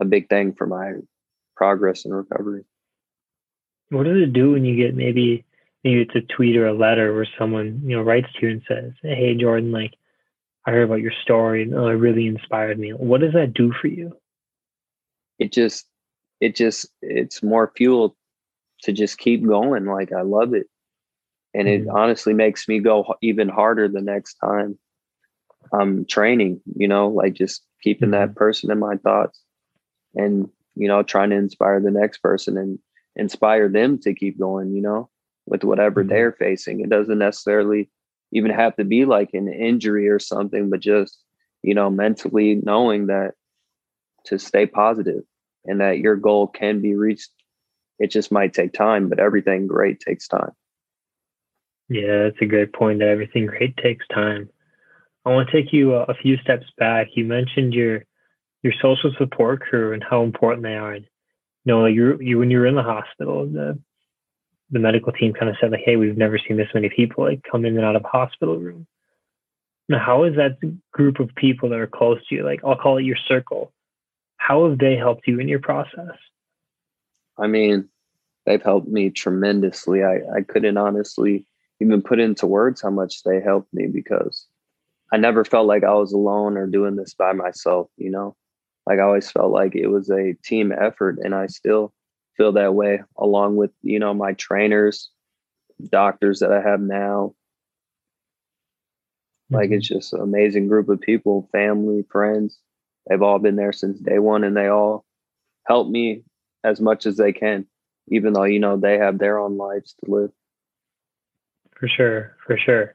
a 0.00 0.04
big 0.04 0.28
thing 0.28 0.52
for 0.52 0.66
my 0.66 0.92
progress 1.56 2.04
and 2.04 2.14
recovery 2.14 2.64
what 3.90 4.04
does 4.04 4.22
it 4.22 4.32
do 4.32 4.52
when 4.52 4.64
you 4.64 4.76
get 4.76 4.94
maybe 4.94 5.44
maybe 5.84 6.02
it's 6.02 6.14
a 6.14 6.34
tweet 6.34 6.56
or 6.56 6.66
a 6.66 6.74
letter 6.74 7.14
where 7.14 7.28
someone 7.38 7.80
you 7.84 7.96
know 7.96 8.02
writes 8.02 8.28
to 8.34 8.46
you 8.46 8.52
and 8.52 8.62
says, 8.68 8.92
"Hey 9.02 9.34
Jordan, 9.34 9.72
like 9.72 9.94
I 10.66 10.72
heard 10.72 10.84
about 10.84 11.00
your 11.00 11.12
story 11.22 11.62
and 11.62 11.74
oh, 11.74 11.88
it 11.88 11.92
really 11.92 12.26
inspired 12.26 12.78
me." 12.78 12.90
What 12.90 13.20
does 13.20 13.32
that 13.32 13.54
do 13.54 13.72
for 13.72 13.88
you? 13.88 14.16
It 15.38 15.52
just 15.52 15.86
it 16.40 16.56
just 16.56 16.86
it's 17.02 17.42
more 17.42 17.72
fuel 17.76 18.16
to 18.82 18.92
just 18.92 19.18
keep 19.18 19.46
going. 19.46 19.86
Like 19.86 20.12
I 20.12 20.22
love 20.22 20.54
it. 20.54 20.68
And 21.54 21.66
mm-hmm. 21.66 21.88
it 21.88 21.92
honestly 21.92 22.34
makes 22.34 22.68
me 22.68 22.78
go 22.78 23.14
even 23.22 23.48
harder 23.48 23.88
the 23.88 24.02
next 24.02 24.34
time 24.34 24.78
I'm 25.72 26.04
training, 26.04 26.60
you 26.76 26.88
know, 26.88 27.08
like 27.08 27.34
just 27.34 27.62
keeping 27.82 28.10
mm-hmm. 28.10 28.32
that 28.32 28.36
person 28.36 28.70
in 28.70 28.78
my 28.78 28.96
thoughts 28.96 29.40
and, 30.14 30.48
you 30.74 30.88
know, 30.88 31.02
trying 31.02 31.30
to 31.30 31.36
inspire 31.36 31.80
the 31.80 31.90
next 31.90 32.18
person 32.18 32.56
and 32.56 32.78
inspire 33.18 33.68
them 33.68 33.98
to 33.98 34.14
keep 34.14 34.38
going, 34.38 34.72
you 34.72 34.80
know, 34.80 35.10
with 35.46 35.64
whatever 35.64 36.02
mm-hmm. 36.02 36.10
they're 36.10 36.32
facing. 36.32 36.80
It 36.80 36.88
doesn't 36.88 37.18
necessarily 37.18 37.90
even 38.32 38.50
have 38.50 38.76
to 38.76 38.84
be 38.84 39.04
like 39.04 39.30
an 39.34 39.52
injury 39.52 40.08
or 40.08 40.18
something, 40.18 40.70
but 40.70 40.80
just, 40.80 41.18
you 41.62 41.74
know, 41.74 41.90
mentally 41.90 42.60
knowing 42.62 43.06
that 43.06 43.34
to 44.26 44.38
stay 44.38 44.66
positive 44.66 45.24
and 45.64 45.80
that 45.80 45.98
your 45.98 46.16
goal 46.16 46.46
can 46.46 46.80
be 46.80 46.94
reached. 46.94 47.30
It 47.98 48.10
just 48.10 48.30
might 48.30 48.54
take 48.54 48.72
time, 48.72 49.08
but 49.08 49.18
everything 49.18 49.66
great 49.66 50.00
takes 50.00 50.28
time. 50.28 50.52
Yeah, 51.88 52.24
that's 52.24 52.40
a 52.40 52.46
great 52.46 52.72
point 52.72 53.00
that 53.00 53.08
everything 53.08 53.46
great 53.46 53.76
takes 53.76 54.06
time. 54.08 54.50
I 55.24 55.30
want 55.30 55.48
to 55.48 55.62
take 55.62 55.72
you 55.72 55.94
a, 55.94 56.04
a 56.04 56.14
few 56.14 56.36
steps 56.36 56.66
back. 56.76 57.08
You 57.14 57.24
mentioned 57.24 57.74
your 57.74 58.04
your 58.62 58.72
social 58.80 59.12
support 59.18 59.60
crew 59.60 59.92
and 59.92 60.02
how 60.02 60.22
important 60.22 60.62
they 60.62 60.74
are. 60.74 60.92
And, 60.92 61.06
know, 61.68 61.86
you 61.86 62.18
you 62.20 62.38
when 62.38 62.50
you 62.50 62.58
were 62.58 62.66
in 62.66 62.74
the 62.74 62.82
hospital, 62.82 63.46
the 63.46 63.78
the 64.70 64.78
medical 64.78 65.12
team 65.12 65.32
kind 65.32 65.48
of 65.48 65.56
said 65.60 65.70
like, 65.70 65.82
"Hey, 65.84 65.96
we've 65.96 66.16
never 66.16 66.38
seen 66.38 66.56
this 66.56 66.74
many 66.74 66.88
people 66.88 67.24
like 67.24 67.42
come 67.48 67.64
in 67.64 67.76
and 67.76 67.84
out 67.84 67.96
of 67.96 68.02
hospital 68.04 68.58
room." 68.58 68.86
Now, 69.88 69.98
how 69.98 70.24
is 70.24 70.34
that 70.36 70.58
group 70.92 71.20
of 71.20 71.34
people 71.34 71.68
that 71.70 71.78
are 71.78 71.86
close 71.86 72.18
to 72.28 72.34
you, 72.34 72.44
like 72.44 72.60
I'll 72.64 72.76
call 72.76 72.98
it 72.98 73.04
your 73.04 73.16
circle, 73.16 73.72
how 74.36 74.68
have 74.68 74.78
they 74.78 74.96
helped 74.96 75.26
you 75.26 75.38
in 75.40 75.48
your 75.48 75.60
process? 75.60 76.16
I 77.38 77.46
mean, 77.46 77.88
they've 78.44 78.62
helped 78.62 78.88
me 78.88 79.10
tremendously. 79.10 80.02
I, 80.02 80.20
I 80.36 80.42
couldn't 80.46 80.76
honestly 80.76 81.46
even 81.80 82.02
put 82.02 82.18
into 82.18 82.46
words 82.46 82.82
how 82.82 82.90
much 82.90 83.22
they 83.22 83.40
helped 83.40 83.72
me 83.72 83.86
because 83.86 84.46
I 85.12 85.16
never 85.16 85.44
felt 85.44 85.66
like 85.66 85.84
I 85.84 85.94
was 85.94 86.12
alone 86.12 86.56
or 86.56 86.66
doing 86.66 86.96
this 86.96 87.14
by 87.14 87.32
myself, 87.32 87.88
you 87.96 88.10
know? 88.10 88.36
Like 88.88 89.00
I 89.00 89.02
always 89.02 89.30
felt 89.30 89.52
like 89.52 89.76
it 89.76 89.88
was 89.88 90.08
a 90.08 90.32
team 90.42 90.72
effort 90.72 91.18
and 91.22 91.34
I 91.34 91.48
still 91.48 91.92
feel 92.38 92.52
that 92.52 92.72
way 92.72 93.02
along 93.18 93.56
with, 93.56 93.70
you 93.82 93.98
know, 93.98 94.14
my 94.14 94.32
trainers, 94.32 95.10
doctors 95.90 96.38
that 96.38 96.52
I 96.52 96.62
have 96.62 96.80
now. 96.80 97.34
Like 99.50 99.70
it's 99.72 99.90
mm-hmm. 99.90 99.98
just 99.98 100.14
an 100.14 100.22
amazing 100.22 100.68
group 100.68 100.88
of 100.88 101.02
people, 101.02 101.50
family, 101.52 102.06
friends. 102.10 102.58
They've 103.06 103.20
all 103.20 103.38
been 103.38 103.56
there 103.56 103.74
since 103.74 103.98
day 104.00 104.20
one 104.20 104.42
and 104.42 104.56
they 104.56 104.68
all 104.68 105.04
help 105.66 105.90
me 105.90 106.22
as 106.64 106.80
much 106.80 107.04
as 107.04 107.18
they 107.18 107.34
can, 107.34 107.66
even 108.08 108.32
though, 108.32 108.44
you 108.44 108.58
know, 108.58 108.78
they 108.78 108.96
have 108.96 109.18
their 109.18 109.38
own 109.38 109.58
lives 109.58 109.94
to 110.02 110.10
live. 110.10 110.30
For 111.76 111.88
sure. 111.88 112.36
For 112.46 112.56
sure. 112.56 112.94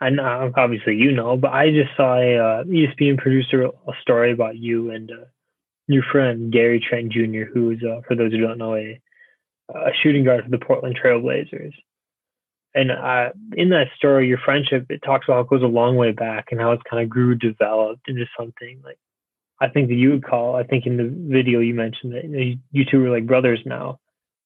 I 0.00 0.10
know, 0.10 0.52
obviously 0.56 0.96
you 0.96 1.12
know, 1.12 1.36
but 1.36 1.52
I 1.52 1.70
just 1.70 1.96
saw 1.96 2.16
a 2.16 2.36
uh, 2.36 2.64
ESPN 2.64 3.18
producer 3.18 3.64
a 3.64 3.92
story 4.02 4.32
about 4.32 4.56
you 4.56 4.90
and 4.90 5.10
uh, 5.10 5.24
your 5.86 6.02
friend 6.10 6.52
Gary 6.52 6.84
Trent 6.86 7.12
Jr., 7.12 7.44
who's, 7.52 7.82
uh, 7.82 8.00
for 8.06 8.16
those 8.16 8.32
who 8.32 8.38
don't 8.38 8.58
know, 8.58 8.74
a, 8.74 9.00
a 9.74 9.90
shooting 10.02 10.24
guard 10.24 10.44
for 10.44 10.50
the 10.50 10.58
Portland 10.58 10.98
Trailblazers. 11.02 11.72
And 12.74 12.90
uh, 12.90 13.30
in 13.56 13.68
that 13.70 13.86
story, 13.96 14.26
your 14.26 14.38
friendship 14.38 14.86
it 14.90 15.00
talks 15.04 15.26
about 15.26 15.34
how 15.34 15.40
it 15.42 15.48
goes 15.48 15.62
a 15.62 15.66
long 15.66 15.96
way 15.96 16.10
back 16.10 16.48
and 16.50 16.60
how 16.60 16.72
it's 16.72 16.82
kind 16.90 17.02
of 17.02 17.08
grew, 17.08 17.36
developed 17.36 18.08
into 18.08 18.26
something 18.36 18.80
like 18.84 18.98
I 19.60 19.68
think 19.68 19.88
that 19.88 19.94
you 19.94 20.10
would 20.10 20.24
call. 20.24 20.56
I 20.56 20.64
think 20.64 20.84
in 20.84 20.96
the 20.96 21.08
video 21.32 21.60
you 21.60 21.74
mentioned 21.74 22.12
that 22.14 22.24
you, 22.24 22.30
know, 22.30 22.54
you 22.72 22.84
two 22.84 23.04
are 23.06 23.10
like 23.10 23.26
brothers 23.26 23.60
now, 23.64 24.00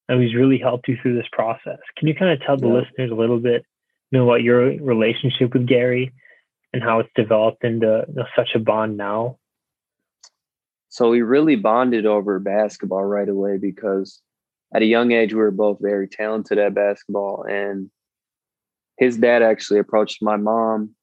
and 0.07 0.21
he's 0.21 0.35
really 0.35 0.59
helped 0.59 0.87
you 0.87 0.97
through 1.01 1.15
this 1.15 1.27
process. 1.31 1.79
Can 1.97 2.07
you 2.07 2.13
kind 2.13 2.31
of 2.31 2.45
tell 2.45 2.57
the 2.57 2.67
yeah. 2.67 2.81
listeners 2.81 3.11
a 3.11 3.15
little 3.15 3.39
bit, 3.39 3.65
you 4.11 4.19
know, 4.19 4.25
what 4.25 4.41
your 4.41 4.77
relationship 4.81 5.53
with 5.53 5.67
Gary 5.67 6.13
and 6.73 6.83
how 6.83 6.99
it's 6.99 7.09
developed 7.15 7.63
into 7.63 8.05
you 8.07 8.13
know, 8.15 8.25
such 8.35 8.55
a 8.55 8.59
bond 8.59 8.97
now? 8.97 9.37
So 10.89 11.09
we 11.09 11.21
really 11.21 11.55
bonded 11.55 12.05
over 12.05 12.39
basketball 12.39 13.03
right 13.03 13.29
away 13.29 13.57
because 13.57 14.21
at 14.73 14.81
a 14.81 14.85
young 14.85 15.11
age 15.11 15.33
we 15.33 15.39
were 15.39 15.51
both 15.51 15.77
very 15.81 16.07
talented 16.07 16.57
at 16.57 16.73
basketball, 16.73 17.45
and 17.47 17.89
his 18.97 19.17
dad 19.17 19.41
actually 19.43 19.79
approached 19.79 20.21
my 20.21 20.37
mom 20.37 20.95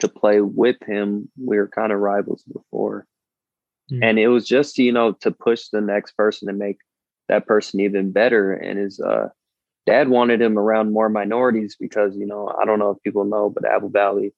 to 0.00 0.08
play 0.08 0.40
with 0.40 0.76
him. 0.86 1.28
We 1.42 1.56
were 1.56 1.68
kind 1.68 1.92
of 1.92 1.98
rivals 1.98 2.42
before 2.44 3.06
Mm-hmm. 3.90 4.02
And 4.02 4.18
it 4.18 4.28
was 4.28 4.46
just, 4.46 4.78
you 4.78 4.92
know, 4.92 5.12
to 5.20 5.30
push 5.30 5.68
the 5.68 5.80
next 5.80 6.12
person 6.12 6.48
and 6.48 6.58
make 6.58 6.78
that 7.28 7.46
person 7.46 7.80
even 7.80 8.12
better. 8.12 8.52
And 8.52 8.78
his 8.78 9.00
uh, 9.00 9.28
dad 9.86 10.08
wanted 10.08 10.40
him 10.40 10.58
around 10.58 10.92
more 10.92 11.08
minorities 11.08 11.76
because, 11.78 12.16
you 12.16 12.26
know, 12.26 12.52
I 12.60 12.64
don't 12.64 12.78
know 12.78 12.90
if 12.90 13.02
people 13.02 13.24
know, 13.24 13.50
but 13.50 13.68
Apple 13.68 13.90
Valley 13.90 14.32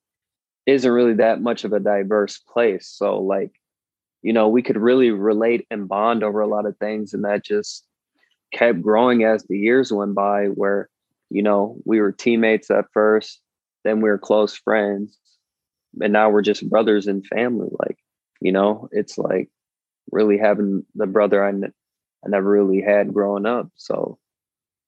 isn't 0.67 0.91
really 0.91 1.15
that 1.15 1.41
much 1.41 1.65
of 1.65 1.73
a 1.73 1.81
diverse 1.81 2.39
place. 2.39 2.89
So, 2.89 3.21
like, 3.21 3.53
you 4.23 4.33
know, 4.33 4.49
we 4.49 4.63
could 4.63 4.77
really 4.77 5.11
relate 5.11 5.67
and 5.71 5.89
bond 5.89 6.25
over 6.25 6.41
a 6.41 6.49
lot 6.49 6.67
of 6.67 6.77
things. 6.79 7.15
And 7.15 7.25
that 7.25 7.45
just 7.45 7.87
kept 8.53 8.83
growing 8.83 9.25
as 9.25 9.45
the 9.45 9.59
years 9.59 9.93
went 9.93 10.15
by, 10.15 10.47
where, 10.47 10.89
you 11.31 11.43
know, 11.43 11.79
we 11.85 12.01
were 12.01 12.13
teammates 12.13 12.71
at 12.71 12.87
first, 12.93 13.41
then 13.85 14.01
we 14.01 14.09
were 14.09 14.19
close 14.19 14.57
friends, 14.57 15.17
and 16.01 16.13
now 16.13 16.31
we're 16.31 16.43
just 16.43 16.69
brothers 16.69 17.07
and 17.07 17.27
family. 17.27 17.69
Like, 17.79 17.99
you 18.41 18.53
know 18.53 18.89
it's 18.93 19.19
like 19.19 19.49
really 20.13 20.39
having 20.39 20.85
the 20.95 21.07
brother 21.07 21.45
I, 21.45 21.53
never 22.29 22.51
really 22.51 22.81
had 22.81 23.15
growing 23.15 23.47
up 23.47 23.69
so 23.77 24.19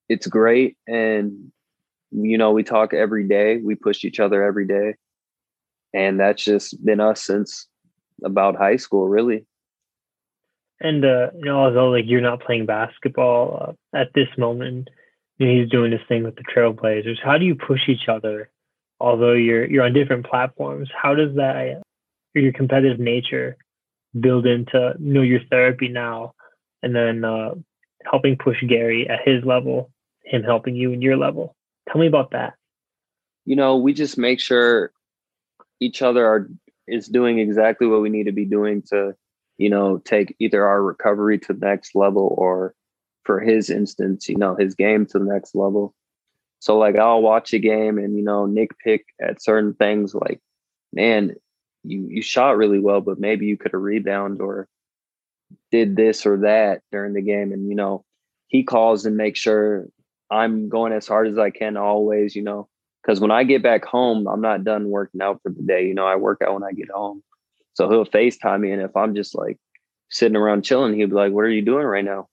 it's 0.09 0.27
great. 0.27 0.77
And 0.87 1.53
you 2.11 2.39
know 2.39 2.53
we 2.53 2.63
talk 2.63 2.95
every 2.95 3.29
day 3.29 3.59
we 3.59 3.75
push 3.75 4.05
each 4.05 4.21
other 4.21 4.43
every 4.43 4.67
day. 4.67 4.95
And 5.95 6.21
that's 6.21 6.45
just 6.45 6.85
been 6.85 7.01
us 7.01 7.23
since 7.23 7.67
about 8.25 8.57
high 8.57 8.77
school 8.77 9.09
really. 9.09 9.47
And 10.81 11.05
uh 11.05 11.31
you 11.37 11.45
know 11.45 11.65
although 11.65 11.91
like 11.91 12.05
you're 12.07 12.21
not 12.21 12.41
playing 12.41 12.67
basketball 12.67 13.77
uh, 13.95 13.97
at 13.97 14.13
this 14.15 14.29
moment 14.37 14.89
you 15.39 15.47
know, 15.47 15.61
he's 15.61 15.71
doing 15.71 15.91
this 15.91 16.01
thing 16.09 16.25
with 16.25 16.37
the 16.37 16.45
trailblazers 16.45 17.19
how 17.23 17.39
do 17.39 17.45
you 17.45 17.55
push 17.55 17.89
each 17.89 18.09
other? 18.09 18.51
Although 19.01 19.35
you're 19.35 19.67
you're 19.67 19.85
on 19.85 19.93
different 19.93 20.27
platforms 20.27 20.89
how 20.95 21.15
does 21.15 21.35
that 21.37 21.83
your 22.35 22.53
competitive 22.53 23.01
nature 23.01 23.57
build 24.19 24.47
into 24.47 24.95
you 24.99 25.13
know 25.13 25.23
your 25.23 25.41
therapy 25.51 25.89
now? 25.89 26.35
And 26.83 26.95
then 26.95 27.25
uh, 27.25 27.55
helping 28.05 28.37
push 28.37 28.63
Gary 28.67 29.09
at 29.09 29.27
his 29.27 29.45
level, 29.45 29.91
him 30.29 30.43
helping 30.43 30.77
you 30.77 30.93
in 30.93 31.03
your 31.03 31.17
level. 31.17 31.57
Tell 31.89 32.01
me 32.01 32.07
about 32.07 32.33
that. 32.33 32.55
You 33.45 33.57
know, 33.57 33.77
we 33.77 33.93
just 33.95 34.19
make 34.19 34.41
sure 34.41 34.93
each 35.81 36.03
other 36.03 36.27
are 36.27 36.49
is 36.87 37.07
doing 37.07 37.39
exactly 37.39 37.87
what 37.87 38.01
we 38.01 38.09
need 38.09 38.25
to 38.25 38.33
be 38.33 38.45
doing 38.45 38.83
to, 38.91 39.15
you 39.59 39.71
know, 39.71 39.99
take 39.99 40.35
either 40.39 40.67
our 40.67 40.83
recovery 40.83 41.39
to 41.39 41.53
the 41.53 41.67
next 41.67 41.95
level 41.95 42.35
or 42.37 42.75
for 43.25 43.41
his 43.41 43.69
instance, 43.69 44.29
you 44.29 44.37
know, 44.37 44.55
his 44.55 44.75
game 44.75 45.07
to 45.07 45.19
the 45.19 45.25
next 45.25 45.55
level. 45.55 45.95
So 46.61 46.79
like 46.79 46.97
I'll 46.97 47.23
watch 47.23 47.53
a 47.53 47.59
game 47.59 47.99
and, 47.99 48.17
you 48.17 48.25
know, 48.25 48.47
nitpick 48.47 49.01
at 49.21 49.43
certain 49.43 49.75
things 49.75 50.15
like, 50.15 50.41
man, 50.93 51.35
you 51.85 52.07
you 52.09 52.23
shot 52.23 52.57
really 52.57 52.81
well, 52.81 53.01
but 53.01 53.21
maybe 53.21 53.47
you 53.47 53.57
could 53.57 53.73
have 53.73 53.81
rebound 53.81 54.41
or 54.41 54.69
did 55.71 55.97
this 55.97 56.27
or 56.27 56.39
that 56.39 56.83
during 56.91 57.13
the 57.13 57.23
game. 57.23 57.53
And 57.53 57.69
you 57.69 57.75
know, 57.75 58.05
he 58.49 58.63
calls 58.63 59.07
and 59.07 59.17
makes 59.17 59.39
sure 59.39 59.89
I'm 60.31 60.69
going 60.69 60.93
as 60.93 61.07
hard 61.07 61.29
as 61.29 61.39
I 61.39 61.51
can 61.51 61.77
always. 61.77 62.35
You 62.37 62.43
know, 62.43 62.69
because 63.03 63.21
when 63.21 63.31
I 63.31 63.45
get 63.45 63.63
back 63.63 63.85
home, 63.85 64.27
I'm 64.27 64.41
not 64.41 64.65
done 64.65 64.89
working 64.89 65.21
out 65.21 65.41
for 65.43 65.51
the 65.51 65.63
day. 65.63 65.87
You 65.87 65.95
know, 65.95 66.07
I 66.07 66.17
work 66.17 66.43
out 66.43 66.55
when 66.55 66.65
I 66.65 66.73
get 66.73 66.91
home. 66.91 67.23
So 67.75 67.89
he'll 67.89 68.07
FaceTime 68.07 68.61
me, 68.61 68.73
and 68.73 68.83
if 68.83 68.97
I'm 68.97 69.15
just 69.15 69.35
like 69.35 69.59
sitting 70.11 70.37
around 70.37 70.63
chilling, 70.63 70.95
he'll 70.95 71.09
be 71.09 71.15
like, 71.15 71.33
"What 71.33 71.45
are 71.45 71.51
you 71.51 71.63
doing 71.63 71.87
right 71.87 72.05
now? 72.05 72.29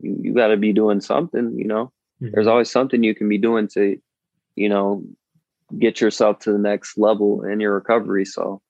You 0.00 0.16
you 0.22 0.34
got 0.34 0.48
to 0.48 0.56
be 0.56 0.72
doing 0.72 1.00
something." 1.00 1.58
You 1.58 1.66
know, 1.66 1.92
mm-hmm. 2.22 2.30
there's 2.32 2.46
always 2.46 2.70
something 2.70 3.02
you 3.02 3.14
can 3.14 3.28
be 3.28 3.38
doing 3.38 3.68
to, 3.68 3.98
you 4.54 4.68
know, 4.68 5.04
get 5.78 6.00
yourself 6.00 6.38
to 6.40 6.52
the 6.52 6.58
next 6.58 6.96
level 6.96 7.44
in 7.44 7.60
your 7.60 7.74
recovery. 7.74 8.24
So 8.24 8.62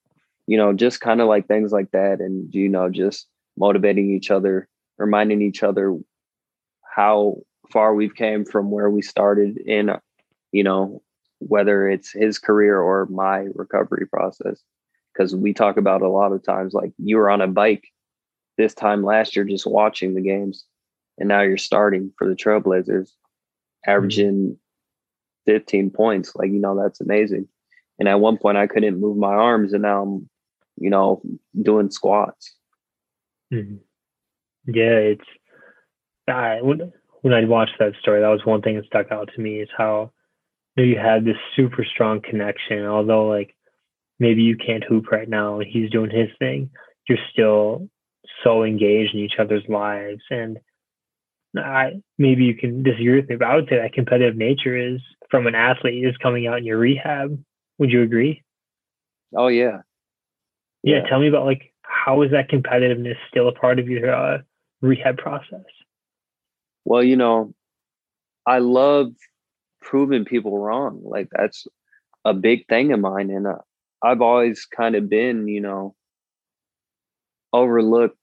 you 0.49 0.57
know, 0.57 0.73
just 0.73 1.03
kind 1.03 1.21
of 1.21 1.29
like 1.29 1.47
things 1.47 1.73
like 1.73 1.91
that. 1.91 2.21
And, 2.21 2.53
you 2.55 2.71
know, 2.71 2.89
just 2.89 3.29
motivating 3.59 4.11
each 4.11 4.31
other, 4.31 4.67
reminding 4.97 5.43
each 5.43 5.63
other 5.63 5.95
how 6.83 7.37
far 7.71 7.95
we've 7.95 8.15
came 8.15 8.45
from 8.45 8.71
where 8.71 8.91
we 8.91 9.03
started 9.03 9.59
in, 9.59 9.91
you 10.53 10.63
know, 10.63 11.03
whether 11.41 11.89
it's 11.89 12.13
his 12.13 12.39
career 12.39 12.81
or 12.81 13.07
my 13.07 13.47
recovery 13.55 14.07
process. 14.07 14.63
Because 15.13 15.35
we 15.35 15.53
talk 15.53 15.77
about 15.77 16.03
a 16.03 16.09
lot 16.09 16.33
of 16.33 16.45
times, 16.45 16.75
like 16.75 16.93
you 16.99 17.17
were 17.17 17.31
on 17.31 17.41
a 17.41 17.49
bike 17.49 17.89
this 18.57 18.75
time 18.75 19.03
last 19.03 19.35
year, 19.35 19.45
just 19.45 19.67
watching 19.67 20.15
the 20.15 20.21
games, 20.21 20.65
and 21.19 21.29
now 21.29 21.43
you're 21.43 21.57
starting 21.57 22.13
for 22.17 22.29
the 22.29 22.37
Trailblazers, 22.37 23.11
averaging 23.87 24.57
mm-hmm. 25.49 25.53
15 25.53 25.91
points. 25.91 26.37
Like, 26.37 26.51
you 26.51 26.61
know, 26.61 26.81
that's 26.81 27.01
amazing. 27.01 27.49
And 27.99 28.09
at 28.09 28.21
one 28.21 28.39
point, 28.39 28.59
I 28.59 28.69
couldn't 28.69 29.01
move 29.01 29.17
my 29.17 29.35
arms, 29.35 29.73
and 29.73 29.83
now 29.83 30.03
I'm 30.03 30.29
you 30.81 30.91
know, 30.91 31.23
doing 31.61 31.91
squats. 31.91 32.55
Mm-hmm. 33.53 33.77
Yeah, 34.73 35.15
it's 35.15 35.25
uh, 36.29 36.57
when 36.61 36.93
when 37.23 37.35
I 37.35 37.45
watched 37.45 37.79
that 37.79 37.95
story, 38.01 38.21
that 38.21 38.29
was 38.29 38.45
one 38.45 38.63
thing 38.63 38.77
that 38.77 38.87
stuck 38.87 39.11
out 39.11 39.31
to 39.35 39.41
me 39.41 39.61
is 39.61 39.69
how 39.77 40.13
you, 40.77 40.85
know, 40.85 40.91
you 40.91 40.99
had 40.99 41.25
this 41.25 41.37
super 41.57 41.85
strong 41.85 42.21
connection. 42.21 42.85
Although 42.87 43.29
like 43.29 43.55
maybe 44.19 44.43
you 44.43 44.57
can't 44.57 44.85
hoop 44.85 45.11
right 45.11 45.29
now 45.29 45.61
and 45.61 45.69
he's 45.69 45.91
doing 45.91 46.11
his 46.11 46.29
thing, 46.39 46.71
you're 47.09 47.19
still 47.33 47.89
so 48.45 48.63
engaged 48.63 49.15
in 49.15 49.21
each 49.21 49.39
other's 49.39 49.65
lives. 49.69 50.23
And 50.31 50.59
I 51.57 52.01
maybe 52.19 52.45
you 52.45 52.55
can 52.55 52.83
disagree 52.83 53.17
with 53.17 53.29
me, 53.29 53.37
but 53.37 53.49
I 53.49 53.57
would 53.57 53.69
say 53.69 53.79
that 53.79 53.93
competitive 53.93 54.37
nature 54.37 54.77
is 54.77 55.01
from 55.31 55.47
an 55.47 55.55
athlete 55.55 56.05
is 56.05 56.17
coming 56.19 56.47
out 56.47 56.59
in 56.59 56.65
your 56.65 56.79
rehab. 56.79 57.43
Would 57.79 57.91
you 57.91 58.03
agree? 58.03 58.43
Oh 59.37 59.49
yeah. 59.49 59.81
Yeah. 60.83 60.97
yeah. 60.97 61.09
Tell 61.09 61.21
me 61.21 61.29
about 61.29 61.47
like 61.47 61.73
how 61.83 62.23
is 62.23 62.31
that 62.31 62.51
competitiveness 62.51 63.17
still 63.29 63.49
a 63.49 63.53
part 63.53 63.79
of 63.79 63.89
your 63.89 64.15
uh, 64.15 64.39
rehab 64.81 65.17
process? 65.17 65.65
Well, 66.89 67.03
you 67.03 67.17
know, 67.17 67.53
I 68.47 68.61
love 68.61 69.09
proving 69.83 70.25
people 70.25 70.59
wrong. 70.59 71.03
Like 71.05 71.29
that's 71.31 71.67
a 72.25 72.33
big 72.33 72.67
thing 72.67 72.95
of 72.95 73.01
mine, 73.01 73.29
and 73.29 73.47
uh, 73.47 73.59
I've 74.03 74.23
always 74.23 74.65
kind 74.65 74.95
of 74.95 75.11
been, 75.11 75.49
you 75.49 75.61
know, 75.61 75.95
overlooked. 77.53 78.17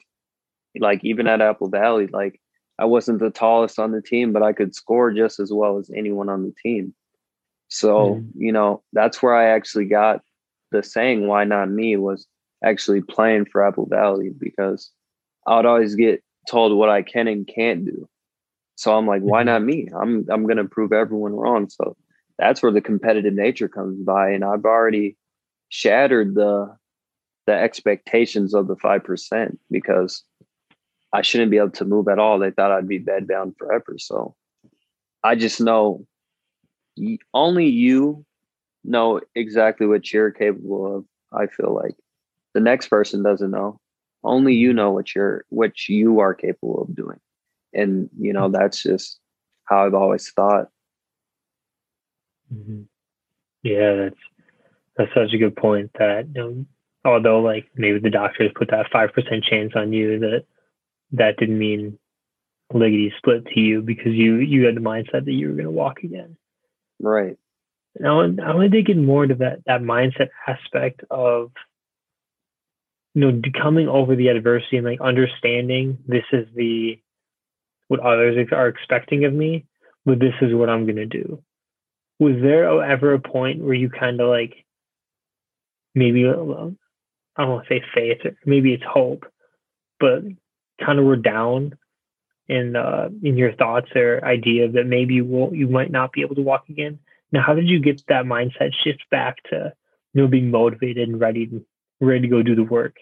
Like 0.79 1.01
even 1.03 1.27
at 1.27 1.41
Apple 1.41 1.69
Valley, 1.69 2.07
like 2.07 2.41
I 2.79 2.85
wasn't 2.85 3.19
the 3.19 3.29
tallest 3.29 3.77
on 3.77 3.91
the 3.91 4.01
team, 4.01 4.33
but 4.33 4.41
I 4.41 4.51
could 4.51 4.73
score 4.73 5.13
just 5.13 5.39
as 5.39 5.53
well 5.53 5.77
as 5.77 5.91
anyone 5.95 6.27
on 6.27 6.41
the 6.41 6.55
team. 6.63 6.95
So, 7.67 8.15
mm. 8.15 8.29
you 8.35 8.51
know, 8.51 8.81
that's 8.93 9.21
where 9.21 9.35
I 9.35 9.49
actually 9.49 9.85
got 9.85 10.21
the 10.71 10.81
saying, 10.81 11.27
why 11.27 11.43
not 11.43 11.69
me, 11.69 11.97
was 11.97 12.25
actually 12.63 13.01
playing 13.01 13.45
for 13.45 13.63
Apple 13.63 13.85
Valley 13.85 14.31
because 14.35 14.89
I 15.45 15.55
would 15.57 15.67
always 15.67 15.93
get 15.93 16.23
told 16.49 16.75
what 16.75 16.89
I 16.89 17.03
can 17.03 17.27
and 17.27 17.47
can't 17.47 17.85
do. 17.85 18.09
So 18.75 18.95
I'm 18.97 19.07
like, 19.07 19.21
why 19.21 19.41
mm-hmm. 19.41 19.47
not 19.47 19.63
me? 19.63 19.89
I'm 19.99 20.25
I'm 20.29 20.45
gonna 20.45 20.65
prove 20.65 20.93
everyone 20.93 21.33
wrong. 21.33 21.69
So 21.69 21.95
that's 22.37 22.61
where 22.61 22.71
the 22.71 22.81
competitive 22.81 23.33
nature 23.33 23.69
comes 23.69 24.01
by. 24.03 24.29
And 24.31 24.43
I've 24.43 24.65
already 24.65 25.17
shattered 25.69 26.35
the 26.35 26.75
the 27.47 27.53
expectations 27.53 28.53
of 28.53 28.67
the 28.67 28.75
five 28.75 29.03
percent 29.03 29.59
because 29.71 30.23
I 31.13 31.21
shouldn't 31.21 31.51
be 31.51 31.57
able 31.57 31.71
to 31.71 31.85
move 31.85 32.07
at 32.07 32.19
all. 32.19 32.39
They 32.39 32.51
thought 32.51 32.71
I'd 32.71 32.87
be 32.87 32.99
bedbound 32.99 33.57
forever. 33.57 33.95
So 33.97 34.35
I 35.23 35.35
just 35.35 35.61
know 35.61 36.05
only 37.33 37.67
you 37.67 38.25
know 38.83 39.21
exactly 39.33 39.87
what 39.87 40.11
you're 40.11 40.31
capable 40.31 40.97
of. 40.97 41.05
I 41.33 41.47
feel 41.47 41.73
like 41.73 41.95
the 42.53 42.59
next 42.59 42.87
person 42.87 43.23
doesn't 43.23 43.51
know. 43.51 43.79
Only 44.23 44.55
you 44.55 44.73
know 44.73 44.91
what 44.91 45.13
you're 45.15 45.45
what 45.49 45.87
you 45.87 46.19
are 46.19 46.33
capable 46.33 46.81
of 46.81 46.95
doing. 46.95 47.19
And 47.75 48.09
you 48.17 48.33
know, 48.33 48.49
that's 48.49 48.81
just 48.81 49.19
how 49.65 49.85
I've 49.85 49.93
always 49.93 50.29
thought. 50.31 50.69
Mm-hmm. 52.53 52.83
Yeah, 53.63 53.95
that's 53.95 54.19
that's 54.97 55.13
such 55.13 55.33
a 55.33 55.37
good 55.37 55.55
point 55.55 55.91
that 55.99 56.27
you 56.33 56.41
know, 56.41 56.65
although 57.03 57.41
like 57.41 57.67
maybe 57.75 57.99
the 57.99 58.09
doctors 58.09 58.51
put 58.55 58.69
that 58.71 58.91
five 58.91 59.13
percent 59.13 59.43
chance 59.43 59.73
on 59.75 59.93
you 59.93 60.19
that 60.19 60.45
that 61.11 61.37
didn't 61.37 61.59
mean 61.59 61.97
liggity 62.73 63.11
split 63.17 63.45
to 63.47 63.59
you 63.59 63.81
because 63.81 64.13
you 64.13 64.35
you 64.35 64.65
had 64.65 64.75
the 64.75 64.81
mindset 64.81 65.25
that 65.25 65.31
you 65.31 65.47
were 65.47 65.53
going 65.53 65.65
to 65.65 65.71
walk 65.71 66.03
again. 66.03 66.37
Right. 66.99 67.37
And 67.95 68.07
I 68.07 68.13
want 68.13 68.39
I 68.39 68.53
want 68.53 68.71
to 68.71 68.77
dig 68.77 68.89
in 68.89 69.05
more 69.05 69.23
into 69.23 69.35
that 69.35 69.59
that 69.65 69.81
mindset 69.81 70.29
aspect 70.47 71.01
of 71.09 71.51
you 73.13 73.21
know 73.21 73.41
coming 73.59 73.87
over 73.87 74.15
the 74.15 74.27
adversity 74.29 74.77
and 74.77 74.85
like 74.85 75.01
understanding 75.01 75.97
this 76.07 76.25
is 76.31 76.47
the 76.55 76.99
what 77.87 77.99
others 77.99 78.47
are 78.51 78.67
expecting 78.67 79.25
of 79.25 79.33
me, 79.33 79.65
but 80.05 80.19
this 80.19 80.33
is 80.41 80.53
what 80.53 80.69
I'm 80.69 80.85
going 80.85 80.95
to 80.95 81.05
do. 81.05 81.43
Was 82.19 82.35
there 82.41 82.83
ever 82.83 83.13
a 83.13 83.19
point 83.19 83.63
where 83.63 83.73
you 83.73 83.89
kind 83.89 84.19
of 84.21 84.29
like 84.29 84.65
maybe 85.93 86.27
I 86.27 86.31
don't 86.31 86.77
want 87.37 87.67
to 87.67 87.69
say 87.69 87.83
faith, 87.93 88.19
or 88.25 88.35
maybe 88.45 88.73
it's 88.73 88.83
hope, 88.83 89.25
but 89.99 90.23
kind 90.83 90.99
of 90.99 91.05
were 91.05 91.15
down 91.15 91.77
in 92.47 92.75
uh, 92.75 93.09
in 93.23 93.37
your 93.37 93.53
thoughts 93.53 93.89
or 93.95 94.23
idea 94.23 94.69
that 94.69 94.85
maybe 94.85 95.15
you 95.15 95.25
will 95.25 95.53
you 95.53 95.67
might 95.67 95.91
not 95.91 96.11
be 96.11 96.21
able 96.21 96.35
to 96.35 96.41
walk 96.41 96.69
again. 96.69 96.99
Now, 97.31 97.41
how 97.41 97.53
did 97.53 97.67
you 97.67 97.79
get 97.79 98.03
that 98.07 98.25
mindset 98.25 98.71
shift 98.83 99.03
back 99.09 99.37
to 99.49 99.73
you 100.13 100.21
know 100.21 100.27
being 100.27 100.51
motivated 100.51 101.07
and 101.07 101.19
ready 101.19 101.49
ready 101.99 102.21
to 102.21 102.27
go 102.27 102.43
do 102.43 102.55
the 102.55 102.63
work? 102.63 102.97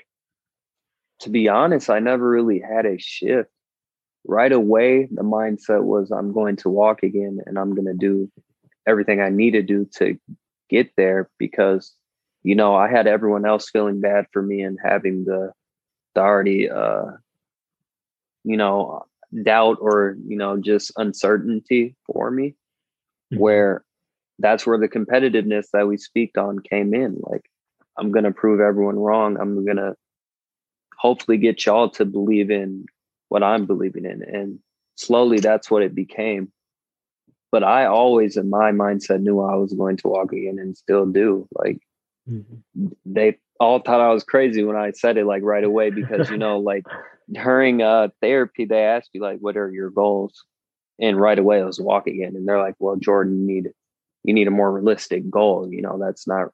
To 1.21 1.29
be 1.29 1.49
honest, 1.49 1.89
I 1.89 1.99
never 1.99 2.29
really 2.29 2.59
had 2.59 2.85
a 2.85 2.97
shift. 2.97 3.49
Right 4.25 4.51
away, 4.51 5.07
the 5.11 5.23
mindset 5.23 5.83
was 5.83 6.11
I'm 6.11 6.31
going 6.31 6.55
to 6.57 6.69
walk 6.69 7.03
again 7.03 7.39
and 7.45 7.59
I'm 7.59 7.75
going 7.75 7.87
to 7.87 7.93
do 7.93 8.31
everything 8.87 9.21
I 9.21 9.29
need 9.29 9.51
to 9.51 9.61
do 9.61 9.85
to 9.97 10.17
get 10.69 10.91
there 10.95 11.29
because 11.37 11.93
you 12.43 12.55
know 12.55 12.75
I 12.75 12.89
had 12.89 13.07
everyone 13.07 13.45
else 13.45 13.69
feeling 13.69 14.01
bad 14.01 14.25
for 14.31 14.41
me 14.41 14.61
and 14.61 14.77
having 14.83 15.25
the 15.25 15.51
already 16.15 16.69
uh 16.69 17.05
you 18.43 18.57
know 18.57 19.05
doubt 19.43 19.77
or 19.81 20.15
you 20.27 20.37
know 20.37 20.57
just 20.57 20.91
uncertainty 20.97 21.95
for 22.05 22.29
me 22.29 22.49
mm-hmm. 22.49 23.39
where 23.39 23.83
that's 24.39 24.65
where 24.65 24.77
the 24.77 24.87
competitiveness 24.87 25.67
that 25.73 25.87
we 25.87 25.97
speak 25.97 26.37
on 26.37 26.59
came 26.59 26.93
in 26.93 27.17
like 27.21 27.49
i'm 27.97 28.11
going 28.11 28.25
to 28.25 28.31
prove 28.31 28.59
everyone 28.59 28.99
wrong 28.99 29.37
i'm 29.39 29.65
going 29.65 29.77
to 29.77 29.95
hopefully 30.97 31.37
get 31.37 31.65
y'all 31.65 31.89
to 31.89 32.05
believe 32.05 32.51
in 32.51 32.85
what 33.33 33.41
i'm 33.41 33.65
believing 33.65 34.05
in 34.05 34.21
and 34.21 34.59
slowly 34.95 35.39
that's 35.39 35.71
what 35.71 35.81
it 35.81 35.95
became 35.95 36.51
but 37.51 37.63
i 37.63 37.83
always 37.83 38.37
in 38.37 38.47
my 38.47 38.71
mindset 38.71 39.21
knew 39.21 39.41
i 39.41 39.55
was 39.55 39.73
going 39.73 39.97
to 39.97 40.07
walk 40.07 40.31
again 40.31 40.59
and 40.59 40.77
still 40.77 41.07
do 41.07 41.47
like 41.55 41.79
mm-hmm. 42.29 42.87
they 43.07 43.35
all 43.59 43.79
thought 43.79 44.01
i 44.01 44.13
was 44.13 44.23
crazy 44.23 44.63
when 44.63 44.75
i 44.75 44.91
said 44.91 45.17
it 45.17 45.25
like 45.25 45.41
right 45.41 45.63
away 45.63 45.89
because 45.89 46.29
you 46.29 46.37
know 46.37 46.59
like 46.59 46.85
during 47.31 47.81
uh 47.81 48.07
therapy 48.21 48.65
they 48.65 48.83
ask 48.83 49.09
you 49.13 49.21
like 49.21 49.39
what 49.39 49.57
are 49.57 49.71
your 49.71 49.89
goals 49.89 50.45
and 50.99 51.19
right 51.19 51.39
away 51.39 51.59
I 51.59 51.65
was 51.65 51.79
walk 51.79 52.05
again 52.05 52.35
and 52.35 52.47
they're 52.47 52.61
like 52.61 52.75
well 52.77 52.97
jordan 52.97 53.39
you 53.39 53.47
need 53.47 53.69
you 54.23 54.33
need 54.35 54.47
a 54.47 54.51
more 54.51 54.71
realistic 54.71 55.27
goal 55.27 55.67
you 55.71 55.81
know 55.81 55.97
that's 55.97 56.27
not 56.27 56.49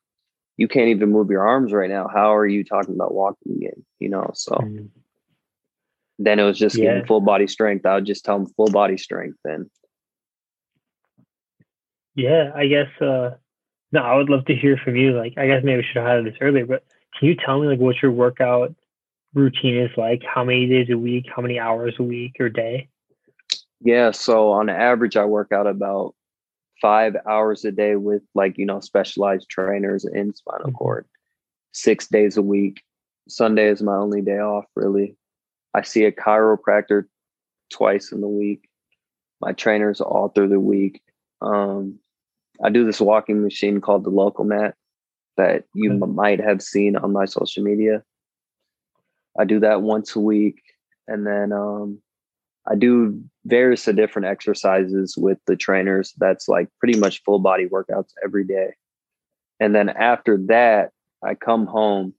you 0.56 0.70
can't 0.70 0.88
even 0.88 1.12
move 1.12 1.30
your 1.30 1.46
arms 1.46 1.74
right 1.74 1.90
now 1.90 2.08
how 2.08 2.34
are 2.34 2.48
you 2.48 2.64
talking 2.64 2.96
about 2.96 3.14
walking 3.14 3.58
again 3.58 3.86
you 4.00 4.08
know 4.08 4.32
so 4.34 4.56
mm-hmm. 4.56 4.86
Then 6.20 6.38
it 6.38 6.44
was 6.44 6.60
just 6.60 6.78
yeah. 6.78 6.86
getting 6.86 7.06
full 7.06 7.22
body 7.22 7.48
strength 7.48 7.86
i 7.86 7.96
would 7.96 8.06
just 8.06 8.24
tell 8.24 8.38
them 8.38 8.54
full 8.56 8.70
body 8.70 8.98
strength 8.98 9.38
then 9.44 9.70
yeah 12.16 12.52
i 12.56 12.68
guess 12.68 12.90
uh 13.02 13.32
no 13.92 14.02
i 14.02 14.16
would 14.16 14.30
love 14.30 14.46
to 14.46 14.56
hear 14.56 14.78
from 14.78 14.96
you 14.96 15.18
like 15.18 15.34
i 15.38 15.48
guess 15.48 15.64
maybe 15.64 15.82
i 15.82 15.86
should 15.86 16.02
have 16.02 16.18
had 16.18 16.26
this 16.26 16.38
earlier 16.42 16.66
but 16.66 16.84
can 17.18 17.28
you 17.28 17.36
tell 17.36 17.60
me 17.60 17.68
like 17.68 17.80
what 17.80 18.02
your 18.02 18.12
workout 18.12 18.76
routine 19.34 19.78
is 19.78 19.92
like? 19.98 20.22
How 20.24 20.44
many 20.44 20.68
days 20.68 20.90
a 20.90 20.98
week? 20.98 21.26
How 21.34 21.42
many 21.42 21.60
hours 21.60 21.96
a 22.00 22.04
week 22.04 22.38
or 22.40 22.50
day? 22.50 22.90
Yeah, 23.82 24.12
so 24.12 24.52
on 24.52 24.70
average, 24.70 25.16
I 25.16 25.26
work 25.26 25.52
out 25.52 25.68
about 25.68 26.16
five 26.82 27.16
hours 27.30 27.66
a 27.66 27.72
day 27.72 27.96
with 27.96 28.22
like 28.36 28.58
you 28.58 28.66
know 28.66 28.80
specialized 28.80 29.50
trainers 29.50 30.06
in 30.06 30.34
spinal 30.34 30.68
mm-hmm. 30.68 30.76
cord. 30.76 31.06
Six 31.72 32.08
days 32.08 32.38
a 32.38 32.42
week. 32.42 32.82
Sunday 33.28 33.68
is 33.68 33.82
my 33.82 33.96
only 33.96 34.22
day 34.22 34.40
off. 34.40 34.66
Really, 34.76 35.16
I 35.74 35.82
see 35.84 36.06
a 36.06 36.12
chiropractor 36.12 37.06
twice 37.72 38.12
in 38.12 38.22
the 38.22 38.28
week. 38.28 38.70
My 39.42 39.54
trainers 39.54 40.02
all 40.02 40.30
through 40.30 40.50
the 40.50 40.60
week. 40.60 41.02
Um, 41.42 42.00
I 42.64 42.70
do 42.70 42.86
this 42.86 43.00
walking 43.00 43.42
machine 43.42 43.80
called 43.80 44.04
the 44.04 44.12
Lokomat 44.12 44.74
that 45.38 45.64
you 45.74 45.94
okay. 45.94 46.12
might 46.12 46.40
have 46.40 46.62
seen 46.62 46.98
on 46.98 47.14
my 47.14 47.26
social 47.26 47.64
media. 47.64 48.04
I 49.40 49.46
do 49.46 49.60
that 49.62 49.82
once 49.82 50.16
a 50.16 50.20
week. 50.20 50.62
And 51.08 51.26
then 51.26 51.54
um, 51.54 52.02
I 52.68 52.76
do 52.76 53.22
various 53.46 53.86
different 53.86 54.28
exercises 54.28 55.16
with 55.18 55.38
the 55.48 55.56
trainers. 55.56 56.14
That's 56.18 56.50
like 56.50 56.68
pretty 56.80 57.00
much 57.00 57.24
full 57.24 57.40
body 57.40 57.68
workouts 57.68 58.12
every 58.24 58.44
day. 58.44 58.74
And 59.60 59.74
then 59.74 59.90
after 59.90 60.38
that, 60.48 60.92
I 61.24 61.36
come 61.36 61.66
home 61.66 62.14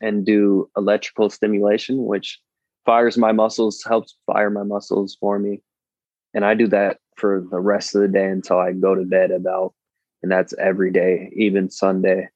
and 0.00 0.24
do 0.24 0.70
electrical 0.76 1.30
stimulation, 1.30 2.04
which 2.04 2.40
fires 2.84 3.18
my 3.18 3.32
muscles, 3.32 3.82
helps 3.86 4.16
fire 4.26 4.50
my 4.50 4.62
muscles 4.62 5.16
for 5.20 5.38
me. 5.38 5.60
And 6.34 6.44
I 6.44 6.54
do 6.54 6.66
that 6.68 6.98
for 7.16 7.46
the 7.50 7.60
rest 7.60 7.94
of 7.94 8.02
the 8.02 8.08
day 8.08 8.26
until 8.26 8.58
I 8.58 8.72
go 8.72 8.94
to 8.94 9.04
bed 9.04 9.30
about, 9.30 9.74
and 10.22 10.32
that's 10.32 10.54
every 10.58 10.90
day, 10.90 11.30
even 11.36 11.70
Sunday. 11.70 12.28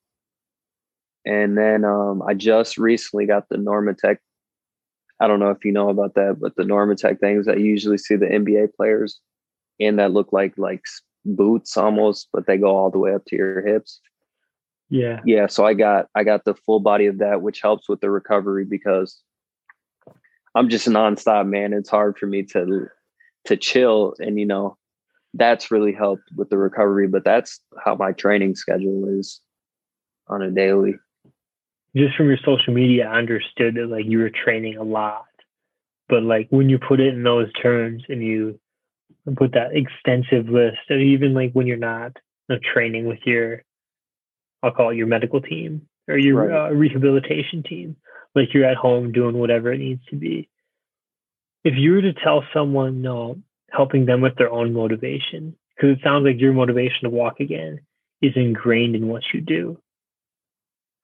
And 1.24 1.56
then 1.56 1.85
um, 1.85 2.22
I 2.22 2.35
just 2.35 2.78
recently 2.78 3.26
got 3.26 3.48
the 3.48 3.56
Normatec. 3.56 4.18
I 5.18 5.26
don't 5.26 5.40
know 5.40 5.50
if 5.50 5.64
you 5.64 5.72
know 5.72 5.88
about 5.88 6.14
that, 6.14 6.37
but 6.40 6.54
the 6.56 6.62
Normatec 6.62 7.20
things 7.20 7.48
I 7.48 7.54
usually 7.54 7.98
see 7.98 8.16
the 8.16 8.26
NBA 8.26 8.74
players 8.76 9.20
in 9.78 9.96
that 9.96 10.12
look 10.12 10.32
like 10.32 10.56
like 10.56 10.82
boots 11.24 11.76
almost, 11.76 12.28
but 12.32 12.46
they 12.46 12.56
go 12.56 12.76
all 12.76 12.90
the 12.90 12.98
way 12.98 13.14
up 13.14 13.24
to 13.26 13.37
your 13.37 13.66
hips. 13.66 14.00
Yeah. 14.88 15.20
Yeah. 15.24 15.46
So 15.48 15.66
I 15.66 15.74
got 15.74 16.06
I 16.14 16.22
got 16.22 16.44
the 16.44 16.54
full 16.54 16.80
body 16.80 17.06
of 17.06 17.18
that, 17.18 17.42
which 17.42 17.61
helps 17.61 17.88
with 17.88 18.00
the 18.00 18.11
recovery 18.11 18.64
because 18.64 19.20
I'm 20.56 20.68
just 20.68 20.86
a 20.86 20.90
nonstop 20.90 21.46
man. 21.46 21.72
It's 21.72 21.90
hard 21.90 22.18
for 22.18 22.26
me 22.26 22.42
to 22.44 22.88
to 23.46 23.56
chill 23.56 24.14
and 24.18 24.38
you 24.38 24.46
know 24.46 24.76
that's 25.34 25.70
really 25.70 25.92
helped 25.92 26.24
with 26.36 26.50
the 26.50 26.58
recovery 26.58 27.06
but 27.06 27.24
that's 27.24 27.60
how 27.82 27.94
my 27.94 28.12
training 28.12 28.54
schedule 28.54 29.08
is 29.18 29.40
on 30.28 30.42
a 30.42 30.50
daily 30.50 30.94
just 31.96 32.16
from 32.16 32.28
your 32.28 32.38
social 32.44 32.74
media 32.74 33.08
i 33.08 33.18
understood 33.18 33.74
that 33.74 33.86
like 33.86 34.04
you 34.06 34.18
were 34.18 34.30
training 34.30 34.76
a 34.76 34.82
lot 34.82 35.24
but 36.08 36.22
like 36.22 36.46
when 36.50 36.68
you 36.68 36.78
put 36.78 37.00
it 37.00 37.14
in 37.14 37.22
those 37.22 37.52
terms 37.54 38.02
and 38.08 38.22
you 38.22 38.58
put 39.36 39.52
that 39.52 39.74
extensive 39.74 40.48
list 40.48 40.78
and 40.88 41.02
even 41.02 41.34
like 41.34 41.52
when 41.52 41.66
you're 41.66 41.76
not 41.76 42.12
you 42.48 42.56
know, 42.56 42.60
training 42.72 43.06
with 43.06 43.20
your 43.24 43.62
i'll 44.62 44.70
call 44.70 44.90
it 44.90 44.96
your 44.96 45.06
medical 45.06 45.40
team 45.40 45.86
or 46.08 46.16
your 46.16 46.46
right. 46.46 46.70
uh, 46.70 46.74
rehabilitation 46.74 47.62
team 47.62 47.96
like 48.37 48.55
you're 48.55 48.64
at 48.64 48.77
home 48.77 49.12
doing 49.12 49.37
whatever 49.37 49.72
it 49.72 49.79
needs 49.79 50.05
to 50.11 50.16
be. 50.16 50.49
If 51.64 51.75
you 51.77 51.92
were 51.92 52.03
to 52.03 52.12
tell 52.12 52.44
someone 52.55 53.03
no 53.03 53.38
helping 53.70 54.07
them 54.07 54.20
with 54.20 54.37
their 54.37 54.51
own 54.51 54.72
motivation 54.72 55.57
because 55.75 55.96
it 55.96 56.03
sounds 56.05 56.25
like 56.25 56.40
your 56.40 56.53
motivation 56.53 57.03
to 57.03 57.11
walk 57.11 57.40
again 57.40 57.81
is 58.22 58.33
ingrained 58.37 58.94
in 58.94 59.09
what 59.09 59.22
you 59.35 59.40
do 59.40 59.77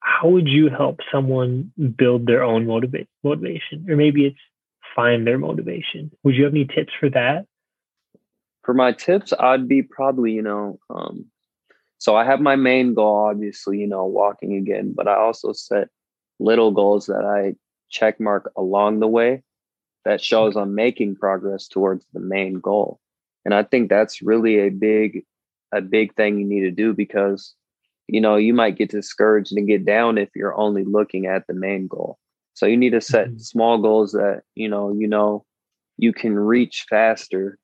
how 0.03 0.29
would 0.29 0.49
you 0.49 0.69
help 0.69 0.99
someone 1.13 1.73
build 1.97 2.27
their 2.27 2.43
own 2.43 2.67
motiva- 2.67 3.07
motivation? 3.23 3.87
Or 3.89 3.97
maybe 3.97 4.27
it's 4.27 4.39
find 4.97 5.27
their 5.27 5.39
motivation. 5.39 6.11
Would 6.25 6.35
you 6.35 6.45
have 6.45 6.53
any 6.53 6.65
tips 6.65 6.93
for 6.99 7.09
that? 7.11 7.47
For 8.65 8.75
my 8.75 8.93
tips 8.93 9.33
i'd 9.41 9.67
be 9.67 9.83
probably 9.83 10.31
you 10.31 10.43
know 10.43 10.79
um, 10.89 11.25
so 11.99 12.15
i 12.15 12.25
have 12.25 12.41
my 12.41 12.55
main 12.55 12.95
goal 12.95 13.27
obviously 13.29 13.79
you 13.79 13.89
know 13.89 14.07
walking 14.07 14.55
again 14.55 14.93
but 14.97 15.09
i 15.09 15.17
also 15.17 15.53
set 15.53 15.89
little 16.43 16.71
goals 16.71 17.07
that 17.07 17.25
i 17.25 17.55
check 17.91 18.19
mark 18.19 18.51
along 18.57 19.01
the 19.01 19.09
way 19.09 19.43
that 20.05 20.21
shows 20.21 20.57
I'm 20.57 20.75
making 20.75 21.17
progress 21.17 21.69
towards 21.69 22.05
the 22.13 22.21
main 22.21 22.55
goal. 22.55 22.99
And 23.45 23.55
I 23.55 23.63
think 23.63 23.89
that's 23.89 24.23
really 24.23 24.59
a 24.59 24.69
big, 24.69 25.25
a 25.73 25.81
big 25.81 26.15
thing 26.15 26.39
you 26.39 26.47
need 26.47 26.63
to 26.63 26.71
do 26.71 26.93
because, 26.93 27.55
you 28.09 28.21
know, 28.21 28.37
you 28.37 28.55
might 28.55 28.77
get 28.77 28.91
discouraged 28.91 29.53
and 29.53 29.69
get 29.69 29.85
down 29.85 30.19
if 30.19 30.31
you're 30.35 30.59
only 30.59 30.85
looking 30.85 31.27
at 31.27 31.47
the 31.47 31.55
main 31.55 31.87
goal. 31.87 32.19
So 32.55 32.67
you 32.67 32.77
need 32.77 32.91
to 32.91 33.01
set 33.01 33.29
mm-hmm. 33.29 33.39
small 33.39 33.79
goals 33.79 34.13
that, 34.13 34.43
you 34.55 34.69
know, 34.69 34.93
you 34.93 35.09
know, 35.09 35.45
you 35.99 36.13
can 36.13 36.37
reach 36.37 36.87
faster. 36.89 37.59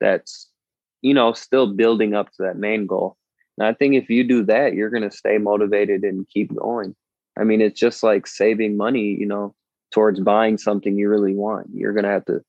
That's, 0.00 0.48
you 1.02 1.14
know, 1.14 1.32
still 1.32 1.72
building 1.72 2.14
up 2.14 2.30
to 2.32 2.42
that 2.42 2.56
main 2.56 2.86
goal. 2.86 3.16
And 3.58 3.66
I 3.66 3.72
think 3.72 3.94
if 3.94 4.10
you 4.10 4.24
do 4.24 4.44
that, 4.44 4.74
you're 4.74 4.90
going 4.90 5.08
to 5.08 5.16
stay 5.16 5.38
motivated 5.38 6.02
and 6.02 6.28
keep 6.28 6.54
going. 6.54 6.94
I 7.38 7.44
mean, 7.44 7.60
it's 7.60 7.78
just 7.78 8.02
like 8.02 8.26
saving 8.26 8.76
money, 8.76 9.16
you 9.18 9.26
know, 9.26 9.54
towards 9.92 10.20
buying 10.20 10.58
something 10.58 10.96
you 10.96 11.08
really 11.08 11.34
want. 11.34 11.68
You're 11.72 11.92
going 11.92 12.04
to 12.04 12.10
have 12.10 12.24
to, 12.26 12.42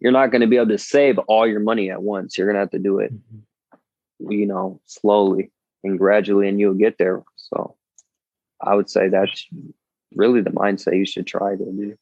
you're 0.00 0.12
not 0.12 0.30
going 0.30 0.42
to 0.42 0.46
be 0.46 0.56
able 0.56 0.68
to 0.68 0.78
save 0.78 1.18
all 1.20 1.46
your 1.46 1.60
money 1.60 1.90
at 1.90 2.02
once. 2.02 2.36
You're 2.36 2.46
going 2.46 2.56
to 2.56 2.60
have 2.60 2.70
to 2.70 2.78
do 2.78 2.98
it, 2.98 3.12
mm-hmm. 3.12 4.32
you 4.32 4.46
know, 4.46 4.80
slowly 4.84 5.50
and 5.82 5.98
gradually, 5.98 6.48
and 6.48 6.60
you'll 6.60 6.74
get 6.74 6.98
there. 6.98 7.22
So 7.36 7.76
I 8.60 8.74
would 8.74 8.90
say 8.90 9.08
that's 9.08 9.46
really 10.14 10.40
the 10.40 10.50
mindset 10.50 10.96
you 10.96 11.06
should 11.06 11.26
try 11.26 11.56
to 11.56 11.64
do. 11.64 11.96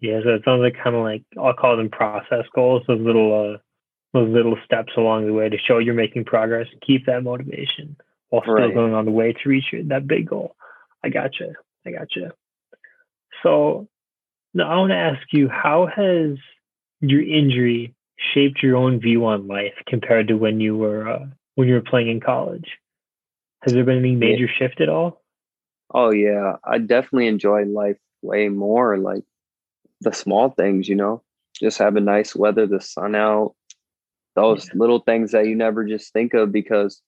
Yeah, 0.00 0.20
so 0.22 0.30
it 0.30 0.42
sounds 0.44 0.62
like 0.62 0.76
kind 0.82 0.96
of 0.96 1.02
like 1.02 1.22
I'll 1.38 1.52
call 1.52 1.76
them 1.76 1.90
process 1.90 2.46
goals, 2.54 2.82
those 2.88 3.00
little 3.00 3.54
uh, 3.54 3.58
those 4.14 4.32
little 4.32 4.56
steps 4.64 4.92
along 4.96 5.26
the 5.26 5.32
way 5.32 5.48
to 5.48 5.58
show 5.58 5.78
you're 5.78 5.94
making 5.94 6.24
progress, 6.24 6.66
keep 6.84 7.06
that 7.06 7.22
motivation 7.22 7.96
while 8.30 8.42
still 8.42 8.54
right. 8.54 8.74
going 8.74 8.94
on 8.94 9.04
the 9.04 9.10
way 9.10 9.32
to 9.32 9.48
reach 9.48 9.66
that 9.72 10.06
big 10.06 10.28
goal. 10.28 10.56
I 11.04 11.08
gotcha. 11.08 11.52
I 11.86 11.90
gotcha. 11.92 12.32
So 13.42 13.88
now 14.54 14.70
I 14.70 14.76
want 14.76 14.90
to 14.90 14.96
ask 14.96 15.20
you, 15.32 15.48
how 15.48 15.86
has 15.86 16.36
your 17.00 17.22
injury 17.22 17.94
shaped 18.34 18.62
your 18.62 18.76
own 18.76 19.00
view 19.00 19.24
on 19.26 19.46
life 19.46 19.74
compared 19.86 20.28
to 20.28 20.34
when 20.34 20.60
you 20.60 20.76
were 20.76 21.08
uh, 21.08 21.26
when 21.54 21.68
you 21.68 21.74
were 21.74 21.80
playing 21.80 22.08
in 22.08 22.20
college? 22.20 22.78
Has 23.62 23.72
there 23.72 23.84
been 23.84 23.98
any 23.98 24.14
major 24.14 24.46
yeah. 24.46 24.58
shift 24.58 24.80
at 24.80 24.88
all? 24.88 25.22
Oh 25.92 26.12
yeah, 26.12 26.56
I 26.64 26.78
definitely 26.78 27.26
enjoy 27.26 27.64
life 27.64 27.98
way 28.22 28.48
more. 28.48 28.98
Like 28.98 29.24
the 30.00 30.12
small 30.12 30.50
things, 30.50 30.88
you 30.88 30.96
know, 30.96 31.22
just 31.54 31.78
having 31.78 32.04
nice 32.04 32.34
weather, 32.34 32.66
the 32.66 32.80
sun 32.80 33.14
out, 33.14 33.54
those 34.34 34.66
yeah. 34.66 34.74
little 34.76 35.00
things 35.00 35.32
that 35.32 35.46
you 35.46 35.56
never 35.56 35.84
just 35.84 36.12
think 36.12 36.34
of 36.34 36.52
because 36.52 37.00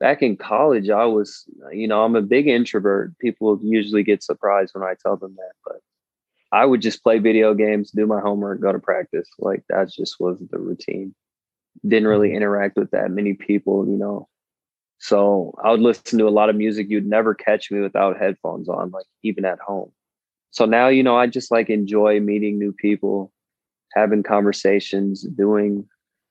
back 0.00 0.22
in 0.22 0.36
college, 0.36 0.90
I 0.90 1.04
was, 1.04 1.44
you 1.72 1.88
know, 1.88 2.04
I'm 2.04 2.16
a 2.16 2.22
big 2.22 2.46
introvert. 2.46 3.18
People 3.18 3.58
usually 3.62 4.02
get 4.02 4.22
surprised 4.22 4.74
when 4.74 4.84
I 4.84 4.94
tell 5.02 5.16
them 5.16 5.34
that, 5.36 5.52
but 5.64 5.76
I 6.52 6.64
would 6.64 6.80
just 6.80 7.02
play 7.02 7.18
video 7.18 7.54
games, 7.54 7.90
do 7.90 8.06
my 8.06 8.20
homework, 8.20 8.60
go 8.60 8.72
to 8.72 8.78
practice. 8.78 9.28
Like 9.38 9.64
that 9.68 9.90
just 9.90 10.16
was 10.18 10.38
the 10.50 10.58
routine. 10.58 11.14
Didn't 11.86 12.08
really 12.08 12.28
mm-hmm. 12.28 12.38
interact 12.38 12.76
with 12.76 12.90
that 12.92 13.10
many 13.10 13.34
people, 13.34 13.86
you 13.86 13.96
know. 13.96 14.28
So 14.98 15.54
I 15.62 15.70
would 15.70 15.80
listen 15.80 16.18
to 16.18 16.28
a 16.28 16.30
lot 16.30 16.48
of 16.48 16.56
music. 16.56 16.88
You'd 16.90 17.06
never 17.06 17.34
catch 17.34 17.70
me 17.70 17.80
without 17.80 18.18
headphones 18.18 18.68
on, 18.68 18.90
like 18.90 19.06
even 19.22 19.44
at 19.44 19.60
home. 19.60 19.92
So 20.50 20.64
now, 20.64 20.88
you 20.88 21.02
know, 21.02 21.16
I 21.16 21.26
just 21.26 21.50
like 21.52 21.70
enjoy 21.70 22.20
meeting 22.20 22.58
new 22.58 22.72
people, 22.72 23.32
having 23.94 24.22
conversations, 24.22 25.22
doing 25.22 25.86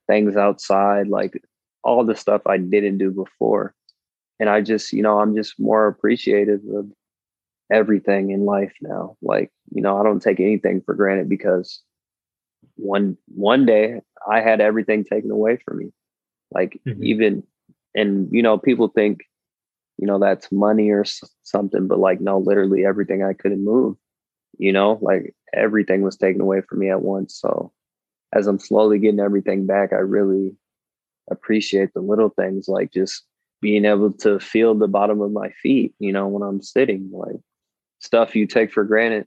things 0.08 0.36
outside. 0.36 1.08
Like 1.08 1.41
all 1.84 2.06
the 2.06 2.16
stuff 2.16 2.42
I 2.46 2.58
didn't 2.58 2.98
do 2.98 3.12
before. 3.12 3.74
And 4.40 4.50
I 4.50 4.62
just, 4.62 4.94
you 4.94 5.02
know, 5.02 5.20
I'm 5.20 5.36
just 5.36 5.60
more 5.60 5.88
appreciative 5.88 6.62
of 6.76 6.92
everything 7.72 8.32
in 8.32 8.46
life 8.46 8.74
now. 8.82 9.18
Like, 9.22 9.52
you 9.74 9.82
know, 9.82 10.00
I 10.00 10.04
don't 10.04 10.22
take 10.22 10.40
anything 10.40 10.82
for 10.82 10.94
granted 10.94 11.30
because 11.30 11.82
one 12.76 13.18
one 13.28 13.66
day 13.66 14.02
I 14.30 14.42
had 14.42 14.62
everything 14.62 15.04
taken 15.04 15.32
away 15.32 15.58
from 15.66 15.80
me. 15.80 15.92
Like 16.52 16.80
mm-hmm. 16.88 17.04
even 17.04 17.44
and 17.96 18.30
you 18.32 18.44
know, 18.44 18.58
people 18.58 18.90
think 18.90 19.22
you 19.98 20.06
know 20.06 20.20
that's 20.20 20.52
money 20.52 20.92
or 20.92 21.04
something 21.42 21.88
but 21.88 21.98
like 21.98 22.22
no 22.22 22.38
literally 22.38 22.86
everything 22.86 23.24
I 23.24 23.34
couldn't 23.34 23.63
move. 23.63 23.96
You 24.60 24.72
know, 24.72 25.00
like 25.02 25.36
everything 25.54 26.02
was 26.02 26.18
taken 26.18 26.42
away 26.42 26.62
from 26.62 26.80
me 26.80 26.90
at 26.90 27.02
once. 27.02 27.40
So 27.40 27.72
as 28.34 28.48
I'm 28.48 28.60
slowly 28.60 29.00
getting 29.00 29.20
everything 29.20 29.66
back, 29.66 29.94
I 29.94 29.98
really 29.98 30.56
appreciate 31.30 31.94
the 31.94 32.02
little 32.02 32.30
things 32.30 32.68
like 32.68 32.92
just 32.92 33.24
being 33.62 33.86
able 33.86 34.12
to 34.13 34.40
feel 34.40 34.76
the 34.76 34.88
bottom 34.88 35.22
of 35.22 35.32
my 35.32 35.50
feet, 35.62 35.94
you 36.00 36.12
know, 36.12 36.28
when 36.28 36.44
I'm 36.44 36.62
sitting, 36.62 37.10
like 37.12 37.40
stuff 38.00 38.36
you 38.36 38.46
take 38.46 38.72
for 38.72 38.84
granted, 38.84 39.26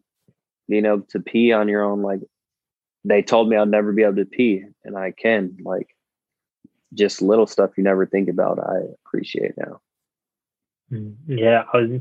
being 0.69 0.87
able 0.87 1.03
to 1.11 1.21
pee 1.21 1.53
on 1.53 1.69
your 1.69 1.83
own. 1.83 2.03
Like 2.03 2.21
they 3.05 3.23
told 3.23 3.49
me 3.49 3.57
I'd 3.57 3.69
never 3.69 3.93
be 3.93 4.03
able 4.03 4.17
to 4.17 4.25
pee, 4.25 4.65
and 4.85 4.97
I 4.97 5.11
can. 5.13 5.57
Like 5.63 5.89
just 6.95 7.23
little 7.23 7.47
stuff 7.47 7.71
you 7.77 7.85
never 7.85 8.07
think 8.07 8.29
about, 8.29 8.59
I 8.59 8.81
appreciate 9.07 9.53
now. 9.57 9.81
Mm, 10.93 11.17
yeah, 11.27 11.65
I 11.73 11.77
was 11.77 12.01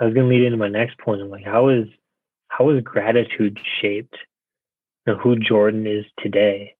I 0.00 0.04
was 0.04 0.14
gonna 0.14 0.28
lead 0.28 0.44
into 0.44 0.58
my 0.58 0.68
next 0.68 0.98
point. 0.98 1.22
I'm 1.22 1.30
like, 1.30 1.44
how 1.44 1.68
is 1.68 1.86
how 2.48 2.70
is 2.70 2.82
gratitude 2.82 3.58
shaped 3.80 4.16
you 5.06 5.12
know, 5.12 5.18
who 5.18 5.36
Jordan 5.36 5.86
is 5.86 6.04
today? 6.18 6.74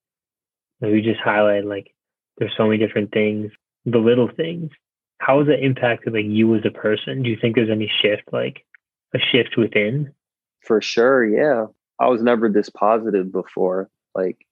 We 0.81 1.03
just 1.03 1.21
highlight 1.21 1.65
like 1.65 1.94
there's 2.39 2.55
so 2.57 2.67
many 2.67 2.79
different 2.79 3.13
things, 3.13 3.53
the 3.85 3.99
little 3.99 4.29
things. 4.29 4.71
How 5.19 5.39
has 5.39 5.49
it 5.49 5.63
impacted 5.63 6.13
like 6.13 6.27
you 6.27 6.55
as 6.55 6.63
a 6.65 6.71
person? 6.71 7.23
Do 7.23 7.31
you 7.31 7.37
think 7.41 7.55
there's 7.55 7.71
any 7.71 7.91
shift, 8.03 8.25
like 8.33 8.65
a 9.15 9.19
shift 9.19 9.57
within? 9.57 10.13
For 10.61 10.81
sure, 10.81 11.25
yeah. 11.25 11.67
I 12.01 12.09
was 12.09 12.23
never 12.23 12.49
this 12.49 12.69
positive 12.71 13.31
before. 13.31 13.89
Like 14.15 14.47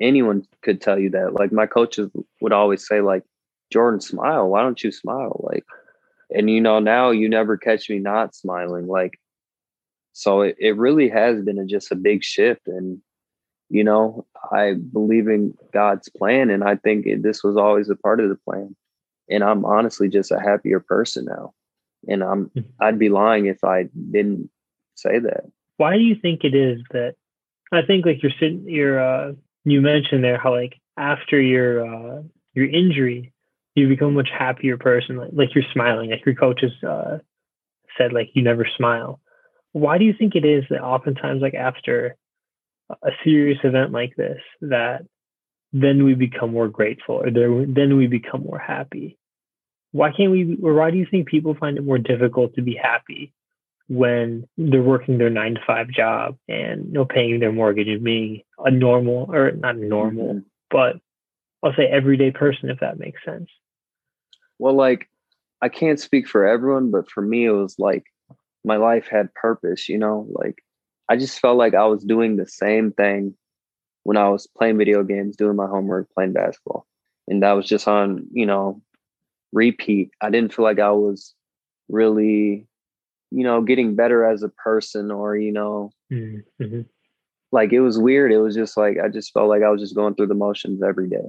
anyone 0.00 0.46
could 0.62 0.80
tell 0.80 0.98
you 0.98 1.10
that. 1.10 1.32
Like 1.32 1.52
my 1.52 1.66
coaches 1.66 2.10
would 2.40 2.52
always 2.52 2.86
say, 2.86 3.00
like, 3.00 3.22
Jordan, 3.72 4.00
smile. 4.00 4.48
Why 4.48 4.62
don't 4.62 4.82
you 4.82 4.92
smile? 4.92 5.40
Like, 5.50 5.64
and 6.30 6.50
you 6.50 6.60
know, 6.60 6.78
now 6.78 7.10
you 7.10 7.28
never 7.28 7.56
catch 7.56 7.88
me 7.88 7.98
not 7.98 8.34
smiling. 8.34 8.86
Like, 8.86 9.18
so 10.12 10.42
it, 10.42 10.56
it 10.58 10.76
really 10.76 11.08
has 11.08 11.40
been 11.42 11.58
a, 11.58 11.64
just 11.64 11.90
a 11.90 11.96
big 11.96 12.22
shift. 12.22 12.66
And 12.66 13.00
you 13.72 13.82
know, 13.82 14.26
I 14.52 14.74
believe 14.74 15.28
in 15.28 15.54
God's 15.72 16.10
plan, 16.10 16.50
and 16.50 16.62
I 16.62 16.76
think 16.76 17.06
this 17.22 17.42
was 17.42 17.56
always 17.56 17.88
a 17.88 17.96
part 17.96 18.20
of 18.20 18.28
the 18.28 18.36
plan. 18.36 18.76
And 19.30 19.42
I'm 19.42 19.64
honestly 19.64 20.10
just 20.10 20.30
a 20.30 20.38
happier 20.38 20.78
person 20.78 21.24
now. 21.24 21.54
And 22.06 22.22
I'm 22.22 22.46
mm-hmm. 22.50 22.68
I'd 22.80 22.98
be 22.98 23.08
lying 23.08 23.46
if 23.46 23.64
I 23.64 23.84
didn't 24.10 24.50
say 24.94 25.18
that. 25.20 25.44
Why 25.78 25.96
do 25.96 26.02
you 26.02 26.14
think 26.14 26.44
it 26.44 26.54
is 26.54 26.82
that 26.90 27.14
I 27.72 27.80
think 27.80 28.04
like 28.04 28.22
you're 28.22 28.32
sitting 28.38 28.64
you're 28.66 29.00
uh 29.00 29.32
you 29.64 29.80
mentioned 29.80 30.22
there 30.22 30.38
how 30.38 30.54
like 30.54 30.74
after 30.98 31.40
your 31.40 31.86
uh 31.86 32.22
your 32.52 32.66
injury 32.66 33.32
you 33.74 33.88
become 33.88 34.08
a 34.08 34.10
much 34.10 34.28
happier 34.36 34.76
person 34.76 35.16
like, 35.16 35.30
like 35.32 35.54
you're 35.54 35.64
smiling 35.72 36.10
like 36.10 36.26
your 36.26 36.34
coaches 36.34 36.72
uh 36.86 37.18
said 37.96 38.12
like 38.12 38.28
you 38.34 38.42
never 38.42 38.66
smile 38.76 39.20
why 39.72 39.96
do 39.96 40.04
you 40.04 40.12
think 40.12 40.34
it 40.34 40.44
is 40.44 40.64
that 40.68 40.82
oftentimes 40.82 41.40
like 41.40 41.54
after 41.54 42.16
a 43.02 43.10
serious 43.24 43.58
event 43.64 43.92
like 43.92 44.14
this 44.16 44.40
that 44.60 45.02
then 45.72 46.04
we 46.04 46.14
become 46.14 46.52
more 46.52 46.68
grateful 46.68 47.16
or 47.16 47.30
then 47.30 47.96
we 47.96 48.06
become 48.06 48.42
more 48.42 48.58
happy 48.58 49.18
why 49.92 50.10
can't 50.10 50.30
we 50.30 50.58
or 50.62 50.74
why 50.74 50.90
do 50.90 50.98
you 50.98 51.06
think 51.10 51.28
people 51.28 51.54
find 51.54 51.78
it 51.78 51.84
more 51.84 51.98
difficult 51.98 52.54
to 52.54 52.62
be 52.62 52.74
happy 52.74 53.32
when 53.88 54.46
they're 54.56 54.82
working 54.82 55.18
their 55.18 55.30
nine 55.30 55.54
to 55.54 55.60
five 55.66 55.88
job 55.88 56.36
and 56.48 56.86
you 56.86 56.92
know 56.92 57.04
paying 57.04 57.40
their 57.40 57.52
mortgage 57.52 57.88
and 57.88 58.04
being 58.04 58.42
a 58.58 58.70
normal 58.70 59.26
or 59.32 59.52
not 59.52 59.76
normal 59.76 60.34
mm-hmm. 60.34 60.38
but 60.70 60.96
I'll 61.62 61.74
say 61.74 61.86
everyday 61.86 62.30
person 62.30 62.70
if 62.70 62.80
that 62.80 62.98
makes 62.98 63.24
sense. 63.24 63.48
Well, 64.58 64.74
like 64.74 65.08
I 65.60 65.68
can't 65.68 66.00
speak 66.00 66.26
for 66.28 66.46
everyone, 66.46 66.90
but 66.90 67.10
for 67.10 67.22
me, 67.22 67.44
it 67.46 67.50
was 67.50 67.78
like 67.78 68.04
my 68.64 68.76
life 68.76 69.06
had 69.10 69.34
purpose, 69.34 69.88
you 69.88 69.98
know, 69.98 70.26
like 70.30 70.62
I 71.12 71.16
just 71.16 71.40
felt 71.40 71.58
like 71.58 71.74
I 71.74 71.84
was 71.84 72.02
doing 72.02 72.36
the 72.36 72.46
same 72.46 72.90
thing 72.90 73.34
when 74.04 74.16
I 74.16 74.30
was 74.30 74.46
playing 74.46 74.78
video 74.78 75.04
games, 75.04 75.36
doing 75.36 75.56
my 75.56 75.66
homework, 75.66 76.08
playing 76.14 76.32
basketball. 76.32 76.86
And 77.28 77.42
that 77.42 77.52
was 77.52 77.66
just 77.66 77.86
on, 77.86 78.26
you 78.32 78.46
know, 78.46 78.80
repeat. 79.52 80.10
I 80.22 80.30
didn't 80.30 80.54
feel 80.54 80.64
like 80.64 80.80
I 80.80 80.92
was 80.92 81.34
really, 81.90 82.66
you 83.30 83.44
know, 83.44 83.60
getting 83.60 83.94
better 83.94 84.24
as 84.24 84.42
a 84.42 84.48
person 84.48 85.10
or, 85.10 85.36
you 85.36 85.52
know, 85.52 85.90
mm-hmm. 86.10 86.80
like 87.52 87.74
it 87.74 87.80
was 87.80 87.98
weird. 87.98 88.32
It 88.32 88.38
was 88.38 88.54
just 88.54 88.78
like, 88.78 88.96
I 88.98 89.08
just 89.08 89.34
felt 89.34 89.50
like 89.50 89.62
I 89.62 89.68
was 89.68 89.82
just 89.82 89.94
going 89.94 90.14
through 90.14 90.28
the 90.28 90.34
motions 90.34 90.82
every 90.82 91.10
day. 91.10 91.28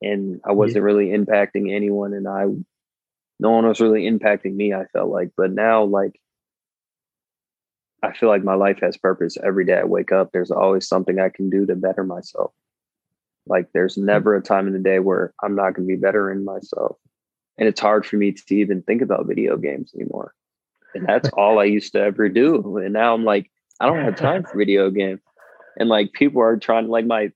And 0.00 0.40
I 0.46 0.52
wasn't 0.52 0.76
yeah. 0.76 0.84
really 0.84 1.08
impacting 1.08 1.76
anyone. 1.76 2.14
And 2.14 2.26
I, 2.26 2.46
no 3.38 3.50
one 3.50 3.68
was 3.68 3.82
really 3.82 4.10
impacting 4.10 4.54
me, 4.54 4.72
I 4.72 4.86
felt 4.86 5.10
like. 5.10 5.32
But 5.36 5.52
now, 5.52 5.84
like, 5.84 6.18
I 8.02 8.12
feel 8.12 8.28
like 8.28 8.44
my 8.44 8.54
life 8.54 8.78
has 8.80 8.96
purpose 8.96 9.36
every 9.42 9.64
day 9.64 9.78
I 9.78 9.84
wake 9.84 10.12
up. 10.12 10.30
There's 10.32 10.50
always 10.50 10.88
something 10.88 11.20
I 11.20 11.28
can 11.28 11.50
do 11.50 11.66
to 11.66 11.74
better 11.74 12.04
myself. 12.04 12.52
Like 13.46 13.68
there's 13.72 13.96
hmm. 13.96 14.06
never 14.06 14.36
a 14.36 14.42
time 14.42 14.66
in 14.66 14.72
the 14.72 14.78
day 14.78 14.98
where 14.98 15.34
I'm 15.42 15.54
not 15.54 15.74
going 15.74 15.88
to 15.88 15.94
be 15.94 16.00
better 16.00 16.30
in 16.30 16.44
myself. 16.44 16.96
And 17.58 17.68
it's 17.68 17.80
hard 17.80 18.06
for 18.06 18.16
me 18.16 18.32
to 18.32 18.54
even 18.54 18.82
think 18.82 19.02
about 19.02 19.26
video 19.26 19.56
games 19.56 19.92
anymore. 19.94 20.34
And 20.94 21.06
that's 21.06 21.28
all 21.34 21.58
I 21.58 21.64
used 21.64 21.92
to 21.92 22.00
ever 22.00 22.28
do. 22.28 22.78
And 22.78 22.92
now 22.92 23.14
I'm 23.14 23.24
like, 23.24 23.50
I 23.80 23.86
don't 23.86 24.04
have 24.04 24.16
time 24.16 24.44
for 24.44 24.56
video 24.56 24.90
games. 24.90 25.20
And 25.78 25.88
like 25.88 26.12
people 26.12 26.42
are 26.42 26.56
trying, 26.56 26.88
like 26.88 27.06
my 27.06 27.32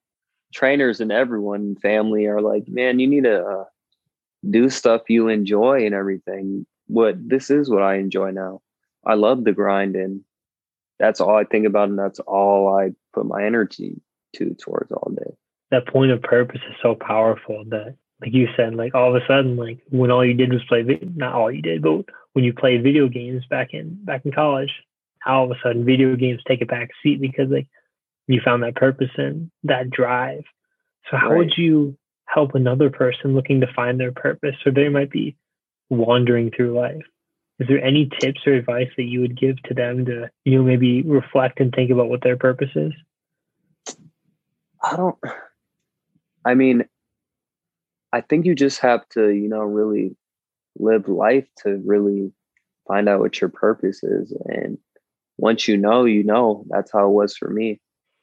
trainers 0.53 1.01
and 1.01 1.13
everyone, 1.13 1.77
family 1.77 2.27
are 2.27 2.41
like, 2.41 2.69
man, 2.69 3.01
you 3.01 3.07
need 3.07 3.25
to 3.25 3.45
uh, 3.45 3.65
do 4.51 4.71
stuff 4.71 5.03
you 5.09 5.29
enjoy 5.29 5.85
and 5.85 5.95
everything. 5.95 6.67
What 6.87 7.17
this 7.29 7.51
is 7.51 7.71
what 7.71 7.83
I 7.83 7.97
enjoy 7.97 8.31
now. 8.31 8.61
I 9.07 9.15
love 9.15 9.45
the 9.45 9.53
grind 9.53 9.97
and 9.97 10.23
that's 10.99 11.21
all 11.21 11.37
I 11.37 11.45
think 11.45 11.67
about 11.67 11.89
and 11.89 11.99
that's 11.99 12.21
all 12.21 12.77
I 12.77 12.91
put 13.13 13.27
my 13.27 13.45
energy 13.45 14.01
to 14.37 14.55
towards 14.55 14.93
all 14.93 15.13
day. 15.13 15.37
That 15.71 15.87
point 15.87 16.13
of 16.13 16.23
purpose 16.23 16.61
is 16.69 16.77
so 16.83 16.95
powerful 16.95 17.65
that 17.69 17.97
like 18.21 18.33
you 18.33 18.49
said, 18.57 18.75
like 18.75 18.95
all 18.95 19.15
of 19.15 19.21
a 19.21 19.27
sudden, 19.27 19.57
like 19.57 19.79
when 19.91 20.11
all 20.11 20.25
you 20.25 20.35
did 20.35 20.53
was 20.53 20.63
play, 20.69 20.83
not 21.15 21.35
all 21.35 21.51
you 21.51 21.63
did, 21.63 21.83
but 21.83 22.05
when 22.33 22.45
you 22.45 22.53
played 22.53 22.83
video 22.83 23.09
games 23.09 23.45
back 23.51 23.75
in 23.75 23.99
back 24.05 24.25
in 24.25 24.33
college, 24.33 24.71
all 25.27 25.45
of 25.45 25.51
a 25.51 25.61
sudden 25.63 25.85
video 25.85 26.15
games 26.17 26.41
take 26.47 26.63
a 26.63 26.67
back 26.67 26.91
seat 27.03 27.21
because 27.21 27.51
like 27.51 27.67
you 28.27 28.41
found 28.45 28.63
that 28.63 28.77
purpose 28.77 29.11
and 29.17 29.51
that 29.65 29.91
drive. 29.91 30.45
So 31.11 31.17
how 31.17 31.31
right. 31.31 31.39
would 31.39 31.53
you 31.57 31.97
help 32.27 32.55
another 32.55 32.89
person 32.89 33.35
looking 33.35 33.61
to 33.61 33.73
find 33.75 34.01
their 34.01 34.13
purpose, 34.13 34.57
or 34.65 34.73
they 34.73 34.89
might 34.89 35.11
be 35.11 35.37
wandering 35.91 36.51
through 36.51 36.79
life? 36.79 37.05
Is 37.61 37.69
there 37.69 37.83
any 37.83 38.11
tips 38.21 38.41
or 38.47 38.55
advice 38.55 38.91
that 38.97 39.05
you 39.05 39.21
would 39.21 39.39
give 39.39 39.63
to 39.65 39.75
them 39.75 40.05
to 40.07 40.31
you 40.45 40.57
know 40.57 40.65
maybe 40.65 41.03
reflect 41.03 41.61
and 41.61 41.73
think 41.73 41.91
about 41.91 42.09
what 42.09 42.23
their 42.23 42.37
purpose 42.37 42.71
is? 42.75 42.93
I 44.83 44.97
don't 44.97 45.17
i 46.47 46.53
mean 46.53 46.85
i 48.13 48.21
think 48.21 48.45
you 48.45 48.55
just 48.55 48.81
have 48.81 49.09
to 49.09 49.31
you 49.31 49.49
know 49.49 49.61
really 49.61 50.15
live 50.77 51.09
life 51.09 51.47
to 51.63 51.81
really 51.85 52.33
find 52.87 53.09
out 53.09 53.21
what 53.21 53.41
your 53.41 53.51
purpose 53.51 54.03
is. 54.03 54.33
And 54.47 54.79
once 55.39 55.67
you 55.69 55.77
know 55.77 56.05
you 56.05 56.23
know 56.23 56.65
that's 56.69 56.93
how 56.93 57.07
it 57.07 57.13
was 57.13 57.37
for 57.37 57.51
me. 57.51 57.81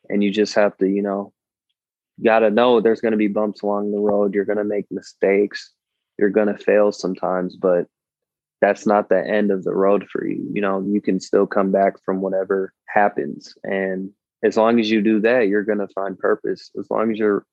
And 0.09 0.23
you 0.23 0.31
just 0.31 0.55
have 0.55 0.77
to 0.77 0.87
you 0.87 1.01
know 1.01 1.33
got 2.23 2.39
to 2.39 2.49
know 2.49 2.79
there's 2.79 3.01
going 3.01 3.13
to 3.13 3.17
be 3.17 3.27
bumps 3.27 3.61
along 3.61 3.91
the 3.91 3.99
road. 3.99 4.33
You're 4.33 4.45
going 4.45 4.57
to 4.57 4.63
make 4.63 4.85
mistakes. 4.91 5.71
You're 6.17 6.29
going 6.29 6.47
to 6.47 6.57
fail 6.57 6.91
sometimes. 6.91 7.55
But 7.55 7.87
that's 8.61 8.85
not 8.85 9.09
the 9.09 9.19
end 9.19 9.51
of 9.51 9.63
the 9.63 9.73
road 9.73 10.07
for 10.11 10.25
you. 10.25 10.47
You 10.53 10.61
know, 10.61 10.85
you 10.87 11.01
can 11.01 11.19
still 11.19 11.47
come 11.47 11.71
back 11.71 11.95
from 12.05 12.21
whatever 12.21 12.73
happens. 12.87 13.55
And 13.63 14.11
as 14.43 14.55
long 14.55 14.79
as 14.79 14.89
you 14.89 15.01
do 15.01 15.19
that, 15.21 15.47
you're 15.47 15.63
going 15.63 15.79
to 15.79 15.87
find 15.87 16.17
purpose. 16.17 16.69
As 16.79 16.89
long 16.89 17.11
as 17.11 17.17
you're 17.17 17.45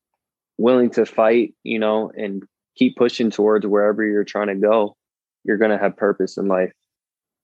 willing 0.58 0.90
to 0.90 1.06
fight, 1.06 1.54
you 1.64 1.78
know, 1.78 2.12
and 2.14 2.42
keep 2.76 2.96
pushing 2.96 3.30
towards 3.30 3.66
wherever 3.66 4.04
you're 4.04 4.24
trying 4.24 4.48
to 4.48 4.54
go, 4.54 4.96
you're 5.44 5.56
going 5.56 5.70
to 5.70 5.78
have 5.78 5.96
purpose 5.96 6.36
in 6.36 6.46
life. 6.46 6.72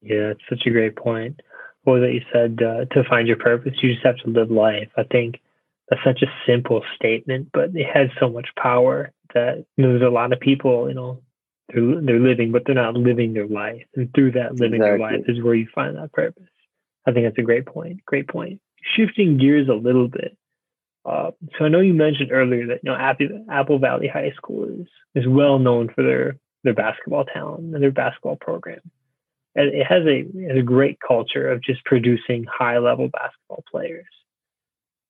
Yeah, 0.03 0.33
it's 0.33 0.43
such 0.49 0.67
a 0.67 0.71
great 0.71 0.97
point. 0.97 1.41
Well, 1.87 2.01
that 2.01 2.13
you 2.13 2.23
said 2.33 2.61
uh, 2.63 2.85
to 2.95 3.05
find 3.09 3.27
your 3.27 3.39
purpose, 3.39 3.75
you 3.83 3.95
just 3.95 4.05
have 4.05 4.17
to 4.19 4.31
live 4.31 4.51
life. 4.51 4.89
I 4.97 5.05
think 5.05 5.41
that's 5.89 6.03
such 6.05 6.23
a 6.23 6.33
simple 6.47 6.83
statement, 6.95 7.49
but 7.53 7.71
it 7.75 7.87
has 7.93 8.09
so 8.21 8.29
much 8.29 8.49
power 8.57 9.11
that 9.35 9.65
there's 9.77 10.03
a 10.03 10.09
lot 10.09 10.33
of 10.33 10.41
people, 10.41 10.89
you 10.89 10.95
know, 10.95 11.21
they're 11.69 12.01
they're 12.01 12.21
living, 12.21 12.53
but 12.53 12.63
they're 12.67 12.75
not 12.75 12.95
living 12.95 13.33
their 13.33 13.47
life. 13.47 13.85
And 13.97 14.13
through 14.15 14.33
that 14.33 14.55
living 14.55 14.81
exactly. 14.81 14.99
their 14.99 14.99
life 14.99 15.25
is 15.29 15.43
where 15.43 15.55
you 15.55 15.67
find 15.75 15.97
that 15.97 16.13
purpose. 16.13 16.45
I 17.07 17.13
think 17.13 17.27
that's 17.27 17.39
a 17.39 17.43
great 17.43 17.67
point. 17.67 18.05
Great 18.05 18.29
point. 18.29 18.61
Shifting 18.97 19.39
gears 19.39 19.69
a 19.69 19.75
little 19.75 20.09
bit. 20.09 20.37
Uh, 21.05 21.33
so 21.59 21.67
I 21.67 21.69
know 21.69 21.81
you 21.81 21.93
mentioned 21.93 22.33
earlier 22.33 22.67
that 22.69 22.81
you 22.83 22.91
know 22.91 22.97
Apple, 22.97 23.47
Apple 23.51 23.79
Valley 23.79 24.09
High 24.09 24.33
School 24.37 24.69
is 24.81 24.87
is 25.15 25.29
well 25.29 25.59
known 25.59 25.91
for 25.95 26.03
their 26.03 26.39
their 26.65 26.75
basketball 26.75 27.25
talent 27.25 27.75
and 27.75 27.83
their 27.83 27.93
basketball 27.93 28.37
program. 28.37 28.81
And 29.55 29.69
it 29.69 29.87
has 29.87 30.03
a, 30.05 30.21
it 30.21 30.49
has 30.49 30.59
a 30.59 30.63
great 30.63 30.99
culture 31.07 31.49
of 31.49 31.63
just 31.63 31.85
producing 31.85 32.45
high 32.51 32.79
level 32.79 33.09
basketball 33.09 33.63
players. 33.71 34.07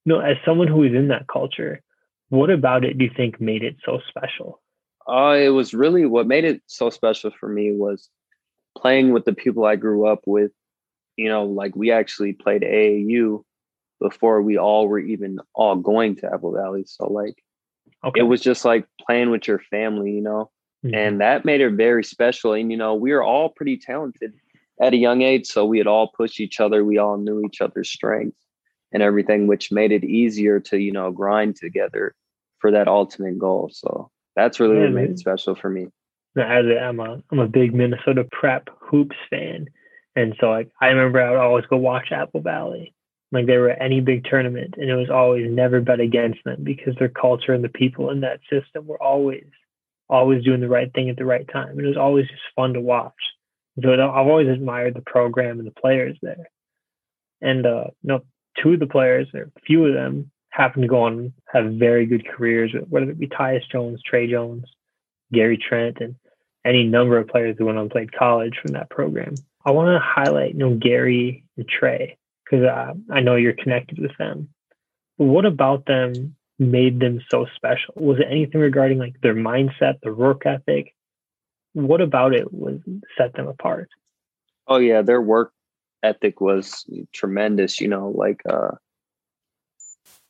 You 0.04 0.14
know, 0.14 0.20
as 0.20 0.36
someone 0.44 0.68
who 0.68 0.82
is 0.82 0.92
in 0.92 1.08
that 1.08 1.26
culture, 1.28 1.80
what 2.28 2.50
about 2.50 2.84
it 2.84 2.98
do 2.98 3.04
you 3.04 3.10
think 3.16 3.40
made 3.40 3.62
it 3.62 3.76
so 3.86 4.00
special? 4.08 4.60
Uh, 5.08 5.36
it 5.38 5.50
was 5.50 5.74
really 5.74 6.06
what 6.06 6.26
made 6.26 6.44
it 6.44 6.62
so 6.66 6.90
special 6.90 7.30
for 7.38 7.48
me 7.48 7.72
was 7.72 8.08
playing 8.76 9.12
with 9.12 9.24
the 9.24 9.34
people 9.34 9.64
I 9.64 9.76
grew 9.76 10.06
up 10.06 10.20
with. 10.26 10.52
You 11.16 11.28
know, 11.28 11.44
like 11.44 11.76
we 11.76 11.92
actually 11.92 12.32
played 12.32 12.62
AAU 12.62 13.44
before 14.00 14.42
we 14.42 14.58
all 14.58 14.88
were 14.88 14.98
even 14.98 15.38
all 15.54 15.76
going 15.76 16.16
to 16.16 16.32
Apple 16.32 16.52
Valley. 16.52 16.84
So 16.86 17.06
like 17.06 17.42
okay. 18.04 18.20
it 18.20 18.24
was 18.24 18.40
just 18.40 18.64
like 18.64 18.86
playing 19.06 19.30
with 19.30 19.46
your 19.46 19.58
family, 19.58 20.12
you 20.12 20.20
know, 20.20 20.50
mm-hmm. 20.84 20.94
and 20.94 21.20
that 21.20 21.44
made 21.44 21.60
it 21.60 21.70
very 21.70 22.04
special. 22.04 22.52
And 22.52 22.70
you 22.70 22.76
know, 22.76 22.94
we 22.94 23.12
were 23.12 23.22
all 23.22 23.48
pretty 23.50 23.76
talented 23.76 24.32
at 24.80 24.92
a 24.92 24.96
young 24.96 25.22
age, 25.22 25.46
so 25.46 25.64
we 25.64 25.78
had 25.78 25.86
all 25.86 26.08
pushed 26.08 26.40
each 26.40 26.60
other. 26.60 26.84
We 26.84 26.98
all 26.98 27.16
knew 27.16 27.42
each 27.44 27.60
other's 27.60 27.90
strengths 27.90 28.40
and 28.92 29.02
everything, 29.02 29.46
which 29.46 29.70
made 29.70 29.92
it 29.92 30.04
easier 30.04 30.60
to 30.60 30.78
you 30.78 30.92
know 30.92 31.12
grind 31.12 31.56
together 31.56 32.14
for 32.58 32.70
that 32.72 32.88
ultimate 32.88 33.38
goal. 33.38 33.70
So 33.72 34.10
that's 34.36 34.60
really 34.60 34.78
what 34.78 34.92
made 34.92 35.10
it 35.10 35.18
special 35.18 35.54
for 35.54 35.70
me. 35.70 35.88
As 36.36 36.64
a, 36.66 36.78
I'm 36.80 37.00
a 37.00 37.22
I'm 37.30 37.38
a 37.38 37.48
big 37.48 37.74
Minnesota 37.74 38.26
prep 38.30 38.68
hoops 38.80 39.16
fan, 39.30 39.68
and 40.16 40.34
so 40.40 40.50
like 40.50 40.70
I 40.80 40.88
remember 40.88 41.22
I 41.22 41.30
would 41.30 41.38
always 41.38 41.66
go 41.66 41.76
watch 41.76 42.10
Apple 42.10 42.40
Valley. 42.40 42.94
Like 43.30 43.46
they 43.46 43.56
were 43.56 43.70
at 43.70 43.82
any 43.82 44.00
big 44.00 44.24
tournament, 44.24 44.74
and 44.76 44.90
it 44.90 44.94
was 44.94 45.10
always 45.10 45.50
never 45.50 45.80
bet 45.80 46.00
against 46.00 46.40
them 46.44 46.62
because 46.62 46.94
their 46.98 47.08
culture 47.08 47.52
and 47.52 47.64
the 47.64 47.68
people 47.68 48.10
in 48.10 48.20
that 48.20 48.40
system 48.50 48.86
were 48.86 49.02
always 49.02 49.46
always 50.08 50.44
doing 50.44 50.60
the 50.60 50.68
right 50.68 50.92
thing 50.92 51.08
at 51.10 51.16
the 51.16 51.24
right 51.24 51.46
time. 51.52 51.70
And 51.70 51.80
it 51.80 51.88
was 51.88 51.96
always 51.96 52.28
just 52.28 52.42
fun 52.54 52.74
to 52.74 52.80
watch. 52.80 53.12
So 53.82 53.92
I've 53.92 54.26
always 54.26 54.48
admired 54.48 54.94
the 54.94 55.02
program 55.02 55.58
and 55.58 55.66
the 55.66 55.80
players 55.80 56.16
there. 56.22 56.48
And 57.40 57.66
uh, 57.66 57.86
you 58.02 58.08
know, 58.08 58.20
two 58.62 58.74
of 58.74 58.80
the 58.80 58.86
players, 58.86 59.28
or 59.34 59.50
a 59.56 59.60
few 59.66 59.86
of 59.86 59.94
them, 59.94 60.30
happen 60.54 60.82
to 60.82 60.88
go 60.88 61.02
on 61.02 61.32
have 61.52 61.72
very 61.72 62.06
good 62.06 62.24
careers, 62.26 62.72
whether 62.88 63.10
it 63.10 63.18
be 63.18 63.26
Tyus 63.26 63.68
Jones, 63.70 64.00
Tre 64.08 64.30
Jones, 64.30 64.64
Gary 65.32 65.58
Trent, 65.58 65.98
and 66.00 66.14
any 66.64 66.84
number 66.84 67.18
of 67.18 67.26
players 67.26 67.56
who 67.58 67.66
went 67.66 67.78
on 67.78 67.88
played 67.90 68.12
college 68.12 68.54
from 68.62 68.72
that 68.72 68.88
program. 68.88 69.34
I 69.66 69.72
want 69.72 69.88
to 69.88 69.98
highlight, 69.98 70.52
you 70.52 70.58
know, 70.58 70.76
Gary 70.76 71.44
and 71.56 71.68
Tre 71.68 72.16
because 72.44 72.64
uh, 72.64 72.92
I 73.10 73.20
know 73.20 73.34
you're 73.34 73.54
connected 73.54 73.98
with 73.98 74.12
them. 74.18 74.48
But 75.18 75.24
what 75.24 75.44
about 75.44 75.86
them 75.86 76.36
made 76.58 77.00
them 77.00 77.20
so 77.30 77.46
special? 77.56 77.94
Was 77.96 78.20
it 78.20 78.28
anything 78.30 78.60
regarding 78.60 78.98
like 78.98 79.20
their 79.22 79.34
mindset, 79.34 80.00
their 80.02 80.14
work 80.14 80.46
ethic? 80.46 80.94
What 81.72 82.00
about 82.00 82.32
it 82.32 82.52
was 82.52 82.78
set 83.18 83.32
them 83.32 83.48
apart? 83.48 83.88
Oh 84.68 84.78
yeah, 84.78 85.02
their 85.02 85.20
work 85.20 85.52
ethic 86.04 86.40
was 86.40 86.86
tremendous. 87.12 87.80
You 87.80 87.88
know, 87.88 88.10
like 88.10 88.40
uh, 88.48 88.76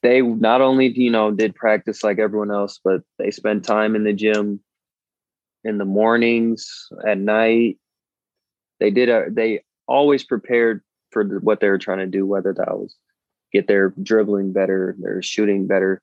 they 0.05 0.21
not 0.21 0.61
only 0.61 0.93
you 0.95 1.11
know 1.11 1.31
did 1.31 1.55
practice 1.55 2.05
like 2.05 2.19
everyone 2.19 2.53
else 2.53 2.79
but 2.85 3.01
they 3.19 3.31
spent 3.31 3.65
time 3.65 3.97
in 3.97 4.05
the 4.05 4.13
gym 4.13 4.61
in 5.65 5.79
the 5.79 5.85
mornings 5.87 6.89
at 7.07 7.19
night. 7.19 7.79
They 8.81 8.91
did 8.91 9.09
a, 9.09 9.25
they 9.31 9.65
always 9.89 10.23
prepared 10.23 10.83
for 11.11 11.25
what 11.41 11.61
they 11.61 11.69
were 11.69 11.79
trying 11.79 11.99
to 11.99 12.07
do 12.07 12.27
whether 12.27 12.53
that 12.53 12.79
was 12.79 12.95
get 13.53 13.67
their 13.67 13.95
dribbling 14.03 14.53
better 14.53 14.95
their 15.01 15.23
shooting 15.23 15.67
better. 15.67 16.01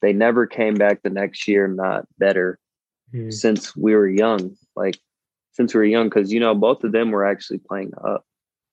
They 0.00 0.14
never 0.14 0.46
came 0.46 0.74
back 0.74 1.02
the 1.02 1.10
next 1.10 1.46
year 1.46 1.68
not 1.68 2.06
better 2.18 2.58
mm. 3.14 3.32
since 3.32 3.76
we 3.76 3.94
were 3.94 4.08
young 4.08 4.56
like 4.74 4.98
since 5.52 5.74
we 5.74 5.78
were 5.78 5.84
young 5.84 6.08
because 6.08 6.32
you 6.32 6.40
know 6.40 6.54
both 6.54 6.82
of 6.82 6.92
them 6.92 7.10
were 7.10 7.26
actually 7.26 7.58
playing 7.58 7.92
up. 8.02 8.24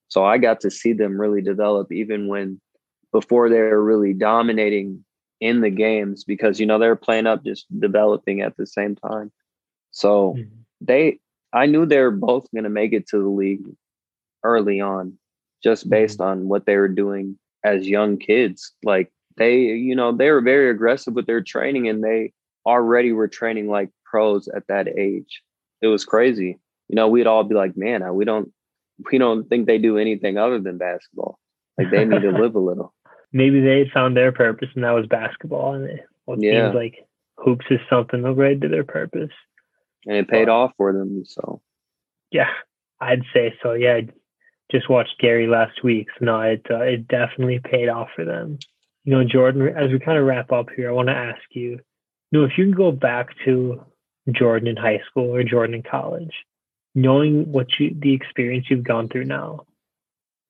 So 0.08 0.24
i 0.24 0.38
got 0.38 0.62
to 0.62 0.72
see 0.72 0.94
them 0.94 1.20
really 1.20 1.42
develop 1.42 1.92
even 1.92 2.28
when 2.30 2.62
before 3.12 3.50
they 3.50 3.60
were 3.60 3.84
really 3.84 4.14
dominating 4.14 5.04
in 5.40 5.62
the 5.62 5.70
games 5.70 6.24
because 6.24 6.60
you 6.60 6.66
know 6.66 6.78
they 6.78 6.88
were 6.88 6.96
playing 6.96 7.28
up 7.28 7.44
just 7.44 7.66
developing 7.80 8.42
at 8.42 8.56
the 8.58 8.68
same 8.68 8.96
time. 8.96 9.32
So 9.92 10.36
mm-hmm. 10.38 10.50
they 10.82 11.20
I 11.54 11.66
knew 11.66 11.86
they 11.86 12.00
were 12.00 12.12
both 12.12 12.48
going 12.54 12.64
to 12.64 12.70
make 12.70 12.94
it 12.94 13.08
to 13.10 13.18
the 13.18 13.28
league 13.28 13.66
early 14.44 14.80
on 14.80 15.18
just 15.64 15.90
based 15.90 16.20
mm-hmm. 16.20 16.42
on 16.42 16.48
what 16.48 16.66
they 16.66 16.78
were 16.78 16.88
doing 16.88 17.38
as 17.64 17.88
young 17.88 18.18
kids. 18.18 18.72
Like 18.84 19.12
they, 19.38 19.58
you 19.58 19.96
know, 19.96 20.16
they 20.16 20.32
were 20.32 20.42
very 20.42 20.70
aggressive 20.70 21.14
with 21.14 21.28
their 21.28 21.42
training 21.42 21.88
and 21.88 22.04
they 22.04 22.34
already 22.66 23.12
were 23.12 23.28
training 23.28 23.68
like 23.68 23.90
pros 24.06 24.48
at 24.48 24.68
that 24.68 24.88
age. 24.88 25.42
It 25.82 25.88
was 25.88 26.06
crazy. 26.06 26.60
You 26.88 26.96
know, 26.96 27.08
we'd 27.08 27.28
all 27.28 27.44
be 27.44 27.56
like, 27.56 27.76
man, 27.78 28.16
we 28.16 28.26
don't 28.26 28.52
we 29.12 29.18
don't 29.18 29.50
think 29.50 29.66
they 29.66 29.78
do 29.78 29.98
anything 29.98 30.38
other 30.38 30.60
than 30.60 30.78
basketball. 30.78 31.40
Like 31.78 31.90
they 31.92 32.06
need 32.06 32.22
to 32.22 32.32
live 32.40 32.56
a 32.56 32.60
little. 32.60 32.94
Maybe 33.34 33.62
they 33.62 33.80
had 33.80 33.92
found 33.92 34.16
their 34.16 34.32
purpose 34.32 34.70
and 34.76 34.84
that 34.84 34.92
was 34.92 35.06
basketball 35.08 35.74
and 35.74 35.86
it 35.86 36.02
well, 36.26 36.38
it 36.38 36.44
yeah. 36.44 36.66
seems 36.66 36.76
like 36.76 37.08
hoops 37.38 37.66
is 37.70 37.80
something 37.90 38.24
related 38.24 38.62
to 38.62 38.68
their 38.70 38.84
purpose. 38.84 39.32
And 40.06 40.18
it 40.18 40.28
paid 40.28 40.46
but, 40.46 40.52
off 40.52 40.72
for 40.78 40.94
them. 40.94 41.24
So 41.26 41.62
yeah, 42.32 42.50
I'd 43.00 43.24
say 43.34 43.54
so. 43.62 43.74
Yeah, 43.74 44.02
just 44.72 44.90
watched 44.90 45.20
Gary 45.20 45.48
last 45.48 45.84
week, 45.84 46.08
so 46.18 46.26
no, 46.26 46.42
it 46.42 46.66
uh, 46.70 46.82
it 46.82 47.08
definitely 47.08 47.60
paid 47.60 47.90
off 47.90 48.10
for 48.16 48.26
them. 48.26 48.58
You 49.04 49.14
know, 49.14 49.24
Jordan, 49.24 49.68
as 49.68 49.92
we 49.92 50.00
kind 50.00 50.18
of 50.18 50.26
wrap 50.26 50.52
up 50.52 50.68
here, 50.76 50.90
I 50.90 50.94
want 50.94 51.10
to 51.10 51.16
ask 51.16 51.42
you, 51.52 51.80
you 52.32 52.40
know, 52.40 52.44
if 52.46 52.52
you 52.58 52.66
can 52.66 52.74
go 52.74 52.92
back 52.92 53.30
to 53.46 53.84
Jordan 54.32 54.68
in 54.68 54.78
high 54.78 55.02
school 55.10 55.36
or 55.36 55.44
Jordan 55.44 55.76
in 55.76 55.84
college, 55.84 56.34
knowing 56.96 57.52
what 57.52 57.68
you 57.80 57.96
the 58.00 58.14
experience 58.14 58.68
you've 58.70 58.84
gone 58.84 59.10
through 59.10 59.26
now, 59.26 59.66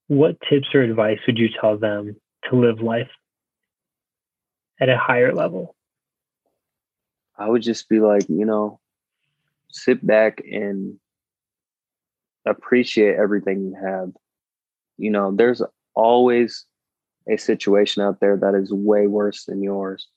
what 0.07 0.37
tips 0.49 0.67
or 0.73 0.81
advice 0.81 1.19
would 1.25 1.37
you 1.37 1.49
tell 1.59 1.77
them 1.77 2.15
to 2.49 2.55
live 2.55 2.81
life 2.81 3.09
at 4.79 4.89
a 4.89 4.97
higher 4.97 5.33
level? 5.33 5.75
I 7.37 7.47
would 7.47 7.61
just 7.61 7.89
be 7.89 7.99
like, 7.99 8.27
you 8.29 8.45
know, 8.45 8.79
sit 9.71 10.05
back 10.05 10.41
and 10.49 10.99
appreciate 12.45 13.15
everything 13.15 13.63
you 13.63 13.75
have. 13.81 14.11
You 14.97 15.11
know, 15.11 15.31
there's 15.35 15.61
always 15.95 16.65
a 17.29 17.37
situation 17.37 18.03
out 18.03 18.19
there 18.19 18.37
that 18.37 18.55
is 18.55 18.71
way 18.71 19.07
worse 19.07 19.45
than 19.45 19.61
yours 19.61 20.07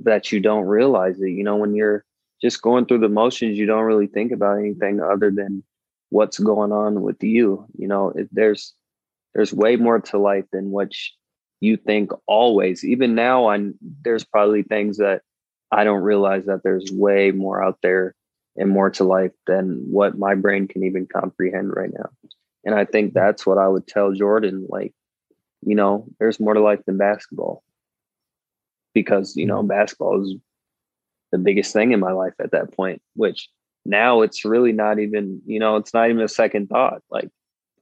that 0.00 0.32
you 0.32 0.40
don't 0.40 0.66
realize 0.66 1.20
it. 1.20 1.30
You 1.30 1.44
know, 1.44 1.56
when 1.56 1.74
you're 1.74 2.04
just 2.40 2.62
going 2.62 2.86
through 2.86 3.00
the 3.00 3.08
motions, 3.08 3.58
you 3.58 3.66
don't 3.66 3.84
really 3.84 4.06
think 4.06 4.32
about 4.32 4.58
anything 4.58 5.00
other 5.00 5.30
than 5.30 5.62
what's 6.08 6.38
going 6.38 6.72
on 6.72 7.02
with 7.02 7.22
you. 7.22 7.66
You 7.76 7.88
know, 7.88 8.10
it, 8.10 8.28
there's 8.32 8.74
there's 9.34 9.52
way 9.52 9.76
more 9.76 10.00
to 10.00 10.18
life 10.18 10.46
than 10.52 10.70
what 10.70 10.92
you 11.60 11.76
think 11.76 12.10
always. 12.26 12.84
Even 12.84 13.14
now, 13.14 13.48
I'm 13.48 13.74
there's 14.02 14.24
probably 14.24 14.62
things 14.62 14.98
that 14.98 15.22
I 15.70 15.84
don't 15.84 16.02
realize 16.02 16.46
that 16.46 16.62
there's 16.62 16.90
way 16.90 17.30
more 17.30 17.62
out 17.62 17.78
there 17.82 18.14
and 18.56 18.70
more 18.70 18.90
to 18.90 19.04
life 19.04 19.32
than 19.46 19.84
what 19.90 20.18
my 20.18 20.34
brain 20.34 20.66
can 20.66 20.84
even 20.84 21.06
comprehend 21.06 21.74
right 21.74 21.92
now. 21.92 22.10
And 22.64 22.74
I 22.74 22.84
think 22.84 23.14
that's 23.14 23.46
what 23.46 23.58
I 23.58 23.68
would 23.68 23.86
tell 23.86 24.12
Jordan 24.12 24.66
like, 24.68 24.92
you 25.64 25.74
know, 25.74 26.06
there's 26.18 26.40
more 26.40 26.54
to 26.54 26.60
life 26.60 26.80
than 26.86 26.98
basketball. 26.98 27.62
Because, 28.92 29.36
you 29.36 29.46
know, 29.46 29.60
mm-hmm. 29.60 29.68
basketball 29.68 30.22
is 30.22 30.34
the 31.30 31.38
biggest 31.38 31.72
thing 31.72 31.92
in 31.92 32.00
my 32.00 32.12
life 32.12 32.34
at 32.40 32.50
that 32.50 32.72
point, 32.72 33.00
which 33.14 33.48
now 33.84 34.22
it's 34.22 34.44
really 34.44 34.72
not 34.72 34.98
even, 34.98 35.40
you 35.46 35.60
know, 35.60 35.76
it's 35.76 35.94
not 35.94 36.10
even 36.10 36.22
a 36.22 36.28
second 36.28 36.68
thought. 36.68 37.02
Like 37.10 37.30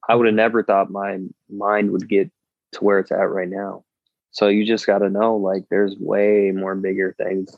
I 0.09 0.15
would 0.15 0.27
have 0.27 0.35
never 0.35 0.63
thought 0.63 0.91
my 0.91 1.19
mind 1.51 1.91
would 1.93 2.09
get 2.09 2.31
to 2.73 2.85
where 2.85 2.99
it's 2.99 3.13
at 3.13 3.31
right 3.31 3.49
now. 3.49 3.85
So 4.31 4.49
you 4.49 4.65
just 4.67 4.87
got 4.87 4.99
to 4.99 5.11
know 5.11 5.37
like 5.37 5.65
there's 5.71 5.97
way 5.99 6.53
more 6.55 6.75
bigger 6.75 7.15
things 7.19 7.57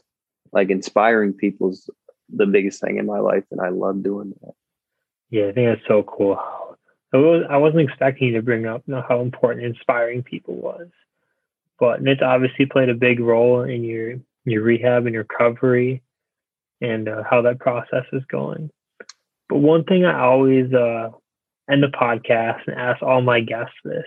like 0.53 0.70
inspiring 0.70 1.33
people's 1.33 1.88
the 2.29 2.46
biggest 2.46 2.81
thing 2.81 2.99
in 2.99 3.07
my 3.07 3.18
life, 3.18 3.44
and 3.51 3.61
I 3.61 3.68
love 3.70 4.03
doing 4.03 4.33
that. 4.42 4.53
Yeah, 5.31 5.49
I 5.49 5.53
think 5.53 5.68
that's 5.68 5.88
so 5.88 6.03
cool. 6.03 6.38
I, 7.12 7.16
was, 7.16 7.44
I 7.51 7.57
wasn't 7.57 7.88
expecting 7.88 8.29
you 8.29 8.35
to 8.35 8.42
bring 8.42 8.66
up 8.66 8.83
you 8.87 8.94
know, 8.94 9.05
how 9.07 9.20
important 9.20 9.66
inspiring 9.66 10.23
people 10.23 10.55
was, 10.55 10.88
but 11.79 12.07
it 12.07 12.23
obviously 12.23 12.66
played 12.66 12.88
a 12.88 12.94
big 12.94 13.20
role 13.20 13.62
in 13.62 13.85
your 13.85 14.14
your 14.44 14.62
rehab 14.62 15.07
and 15.07 15.14
your 15.14 15.27
recovery, 15.29 16.03
and 16.81 17.09
uh, 17.09 17.23
how 17.29 17.42
that 17.42 17.61
process 17.61 18.05
is 18.12 18.23
going. 18.31 18.70
But 19.49 19.59
one 19.59 19.85
thing 19.85 20.05
I 20.05 20.20
always 20.20 20.73
uh, 20.73 21.11
end 21.70 21.83
the 21.83 21.88
podcast 21.88 22.61
and 22.66 22.77
ask 22.79 23.03
all 23.03 23.20
my 23.20 23.40
guests 23.40 23.75
this 23.85 24.07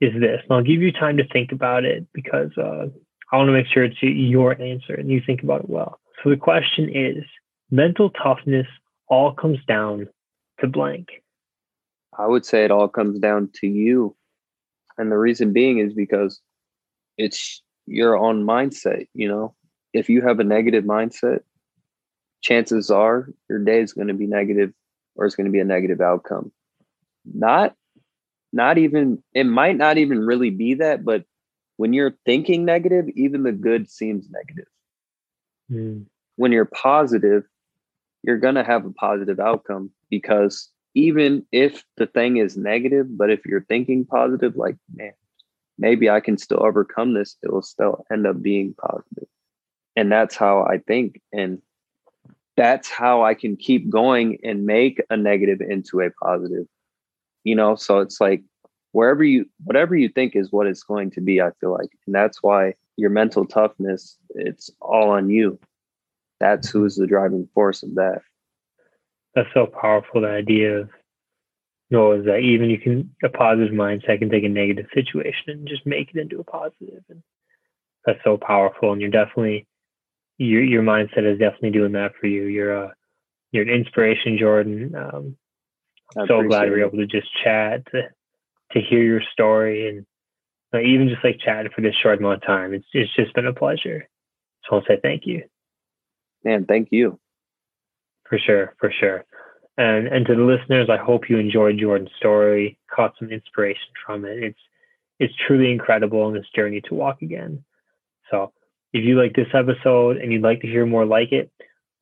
is 0.00 0.12
this, 0.18 0.40
and 0.42 0.56
I'll 0.56 0.62
give 0.62 0.80
you 0.80 0.92
time 0.92 1.16
to 1.18 1.28
think 1.28 1.52
about 1.52 1.84
it 1.84 2.06
because 2.12 2.50
uh, 2.56 2.86
I 3.32 3.36
want 3.36 3.48
to 3.48 3.52
make 3.52 3.66
sure 3.66 3.84
it's 3.84 4.02
your 4.02 4.60
answer 4.60 4.94
and 4.94 5.10
you 5.10 5.20
think 5.24 5.42
about 5.42 5.60
it 5.60 5.70
well. 5.70 6.00
So 6.22 6.30
the 6.30 6.36
question 6.36 6.90
is 6.94 7.24
mental 7.70 8.10
toughness 8.10 8.66
all 9.08 9.32
comes 9.32 9.58
down 9.66 10.08
to 10.60 10.66
blank. 10.66 11.08
I 12.18 12.26
would 12.26 12.44
say 12.44 12.64
it 12.64 12.70
all 12.70 12.88
comes 12.88 13.18
down 13.18 13.50
to 13.56 13.66
you. 13.66 14.16
And 14.98 15.10
the 15.10 15.18
reason 15.18 15.52
being 15.52 15.78
is 15.78 15.94
because 15.94 16.40
it's 17.16 17.62
your 17.86 18.16
own 18.16 18.44
mindset, 18.44 19.06
you 19.14 19.28
know. 19.28 19.54
If 19.92 20.08
you 20.08 20.22
have 20.22 20.38
a 20.38 20.44
negative 20.44 20.84
mindset, 20.84 21.40
chances 22.42 22.90
are 22.90 23.28
your 23.48 23.58
day 23.58 23.80
is 23.80 23.92
going 23.92 24.08
to 24.08 24.14
be 24.14 24.26
negative 24.26 24.72
or 25.16 25.26
it's 25.26 25.34
going 25.34 25.46
to 25.46 25.52
be 25.52 25.60
a 25.60 25.64
negative 25.64 26.00
outcome. 26.00 26.52
Not 27.24 27.74
not 28.52 28.78
even 28.78 29.22
it 29.34 29.44
might 29.44 29.76
not 29.76 29.98
even 29.98 30.24
really 30.24 30.50
be 30.50 30.74
that, 30.74 31.04
but 31.04 31.24
when 31.76 31.92
you're 31.92 32.14
thinking 32.26 32.64
negative, 32.64 33.08
even 33.14 33.42
the 33.42 33.52
good 33.52 33.90
seems 33.90 34.28
negative. 34.30 34.68
Mm. 35.70 36.06
When 36.36 36.52
you're 36.52 36.64
positive, 36.66 37.44
you're 38.22 38.38
going 38.38 38.56
to 38.56 38.64
have 38.64 38.84
a 38.84 38.92
positive 38.92 39.40
outcome 39.40 39.90
because 40.10 40.68
even 40.94 41.46
if 41.52 41.84
the 41.96 42.06
thing 42.06 42.36
is 42.36 42.56
negative, 42.56 43.06
but 43.16 43.30
if 43.30 43.46
you're 43.46 43.64
thinking 43.64 44.04
positive, 44.04 44.56
like, 44.56 44.76
man, 44.94 45.12
maybe 45.78 46.10
I 46.10 46.20
can 46.20 46.36
still 46.36 46.62
overcome 46.62 47.14
this, 47.14 47.36
it 47.42 47.52
will 47.52 47.62
still 47.62 48.04
end 48.12 48.26
up 48.26 48.42
being. 48.42 48.74
And 49.96 50.12
that's 50.12 50.36
how 50.36 50.64
I 50.64 50.78
think. 50.78 51.20
And 51.32 51.62
that's 52.56 52.90
how 52.90 53.24
I 53.24 53.34
can 53.34 53.56
keep 53.56 53.88
going 53.88 54.38
and 54.44 54.66
make 54.66 55.02
a 55.08 55.16
negative 55.16 55.60
into 55.60 56.00
a 56.00 56.10
positive. 56.10 56.66
You 57.44 57.56
know, 57.56 57.76
so 57.76 58.00
it's 58.00 58.20
like 58.20 58.42
wherever 58.92 59.24
you 59.24 59.46
whatever 59.64 59.96
you 59.96 60.08
think 60.08 60.36
is 60.36 60.52
what 60.52 60.66
it's 60.66 60.82
going 60.82 61.10
to 61.12 61.20
be, 61.20 61.40
I 61.40 61.50
feel 61.60 61.72
like. 61.72 61.90
And 62.06 62.14
that's 62.14 62.42
why 62.42 62.74
your 62.96 63.10
mental 63.10 63.46
toughness, 63.46 64.18
it's 64.34 64.70
all 64.80 65.10
on 65.10 65.30
you 65.30 65.58
that's 66.40 66.70
who's 66.70 66.96
the 66.96 67.06
driving 67.06 67.48
force 67.54 67.82
of 67.82 67.94
that. 67.96 68.22
That's 69.34 69.48
so 69.54 69.66
powerful. 69.66 70.22
The 70.22 70.28
idea 70.28 70.80
of 70.80 70.90
you 71.90 71.98
know 71.98 72.12
is 72.12 72.24
that 72.26 72.38
even 72.38 72.70
you 72.70 72.78
can 72.78 73.14
a 73.22 73.28
positive 73.28 73.72
mindset 73.74 74.18
can 74.20 74.30
take 74.30 74.44
a 74.44 74.48
negative 74.48 74.86
situation 74.94 75.50
and 75.50 75.68
just 75.68 75.86
make 75.86 76.10
it 76.14 76.20
into 76.20 76.40
a 76.40 76.44
positive, 76.44 77.04
and 77.10 77.22
that's 78.06 78.20
so 78.24 78.38
powerful. 78.38 78.92
And 78.92 79.00
you're 79.00 79.10
definitely 79.10 79.66
your 80.38 80.64
your 80.64 80.82
mindset 80.82 81.30
is 81.30 81.38
definitely 81.38 81.70
doing 81.72 81.92
that 81.92 82.12
for 82.20 82.26
you. 82.26 82.44
You're 82.44 82.74
a 82.74 82.94
you're 83.52 83.64
an 83.64 83.70
inspiration, 83.70 84.38
Jordan. 84.38 84.94
Um, 84.96 85.36
I'm 86.16 86.26
so 86.26 86.42
glad 86.42 86.70
we 86.70 86.82
are 86.82 86.86
able 86.86 86.98
to 86.98 87.06
just 87.06 87.28
chat 87.42 87.86
to 87.92 88.02
to 88.72 88.80
hear 88.80 89.02
your 89.02 89.22
story 89.32 89.88
and 89.88 90.06
even 90.84 91.08
just 91.08 91.24
like 91.24 91.40
chatting 91.40 91.72
for 91.74 91.80
this 91.80 91.94
short 92.00 92.18
amount 92.18 92.42
of 92.42 92.46
time. 92.46 92.74
It's 92.74 92.86
it's 92.92 93.14
just 93.14 93.34
been 93.34 93.46
a 93.46 93.52
pleasure. 93.52 94.08
So 94.64 94.76
I'll 94.76 94.84
say 94.86 94.98
thank 95.02 95.26
you 95.26 95.42
man, 96.44 96.64
thank 96.66 96.88
you. 96.90 97.18
For 98.28 98.38
sure, 98.38 98.74
for 98.78 98.92
sure. 98.98 99.24
And 99.76 100.06
and 100.08 100.26
to 100.26 100.34
the 100.34 100.42
listeners, 100.42 100.88
I 100.90 100.96
hope 100.96 101.28
you 101.28 101.38
enjoyed 101.38 101.78
Jordan's 101.78 102.10
story, 102.16 102.78
caught 102.94 103.14
some 103.18 103.30
inspiration 103.30 103.88
from 104.04 104.24
it. 104.24 104.42
It's 104.42 104.58
it's 105.18 105.34
truly 105.46 105.70
incredible 105.70 106.28
in 106.28 106.34
this 106.34 106.46
journey 106.54 106.80
to 106.82 106.94
walk 106.94 107.22
again. 107.22 107.64
So 108.30 108.52
if 108.92 109.04
you 109.04 109.20
like 109.20 109.34
this 109.34 109.48
episode 109.54 110.16
and 110.18 110.32
you'd 110.32 110.42
like 110.42 110.60
to 110.60 110.66
hear 110.66 110.86
more 110.86 111.04
like 111.04 111.32
it, 111.32 111.50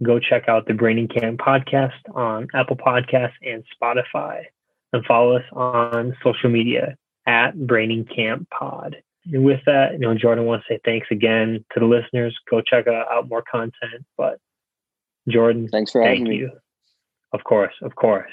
go 0.03 0.19
check 0.19 0.49
out 0.49 0.67
the 0.67 0.75
Braining 0.75 1.09
Camp 1.09 1.41
podcast 1.41 1.93
on 2.15 2.49
Apple 2.55 2.77
Podcasts 2.77 3.33
and 3.43 3.65
Spotify 3.81 4.45
and 4.93 5.05
follow 5.05 5.37
us 5.37 5.45
on 5.53 6.17
social 6.23 6.51
media 6.51 6.97
at 7.27 7.55
Braining 7.67 8.05
Camp 8.05 8.49
Pod. 8.51 8.97
And 9.33 9.45
with 9.45 9.61
that, 9.67 9.93
you 9.93 9.99
know, 9.99 10.15
Jordan 10.15 10.47
wants 10.47 10.67
to 10.69 10.75
say 10.75 10.81
thanks 10.85 11.09
again 11.11 11.65
to 11.73 11.81
the 11.81 11.87
listeners. 11.87 12.37
Go 12.51 12.61
check 12.61 12.87
out 12.87 13.29
more 13.29 13.43
content. 13.51 14.07
But 14.17 14.39
Jordan, 15.29 15.69
thanks 15.69 15.93
for 15.93 16.03
having 16.03 16.25
me. 16.25 16.37
You. 16.37 16.51
Of 17.33 17.45
course, 17.45 17.75
of 17.83 17.95
course. 17.95 18.33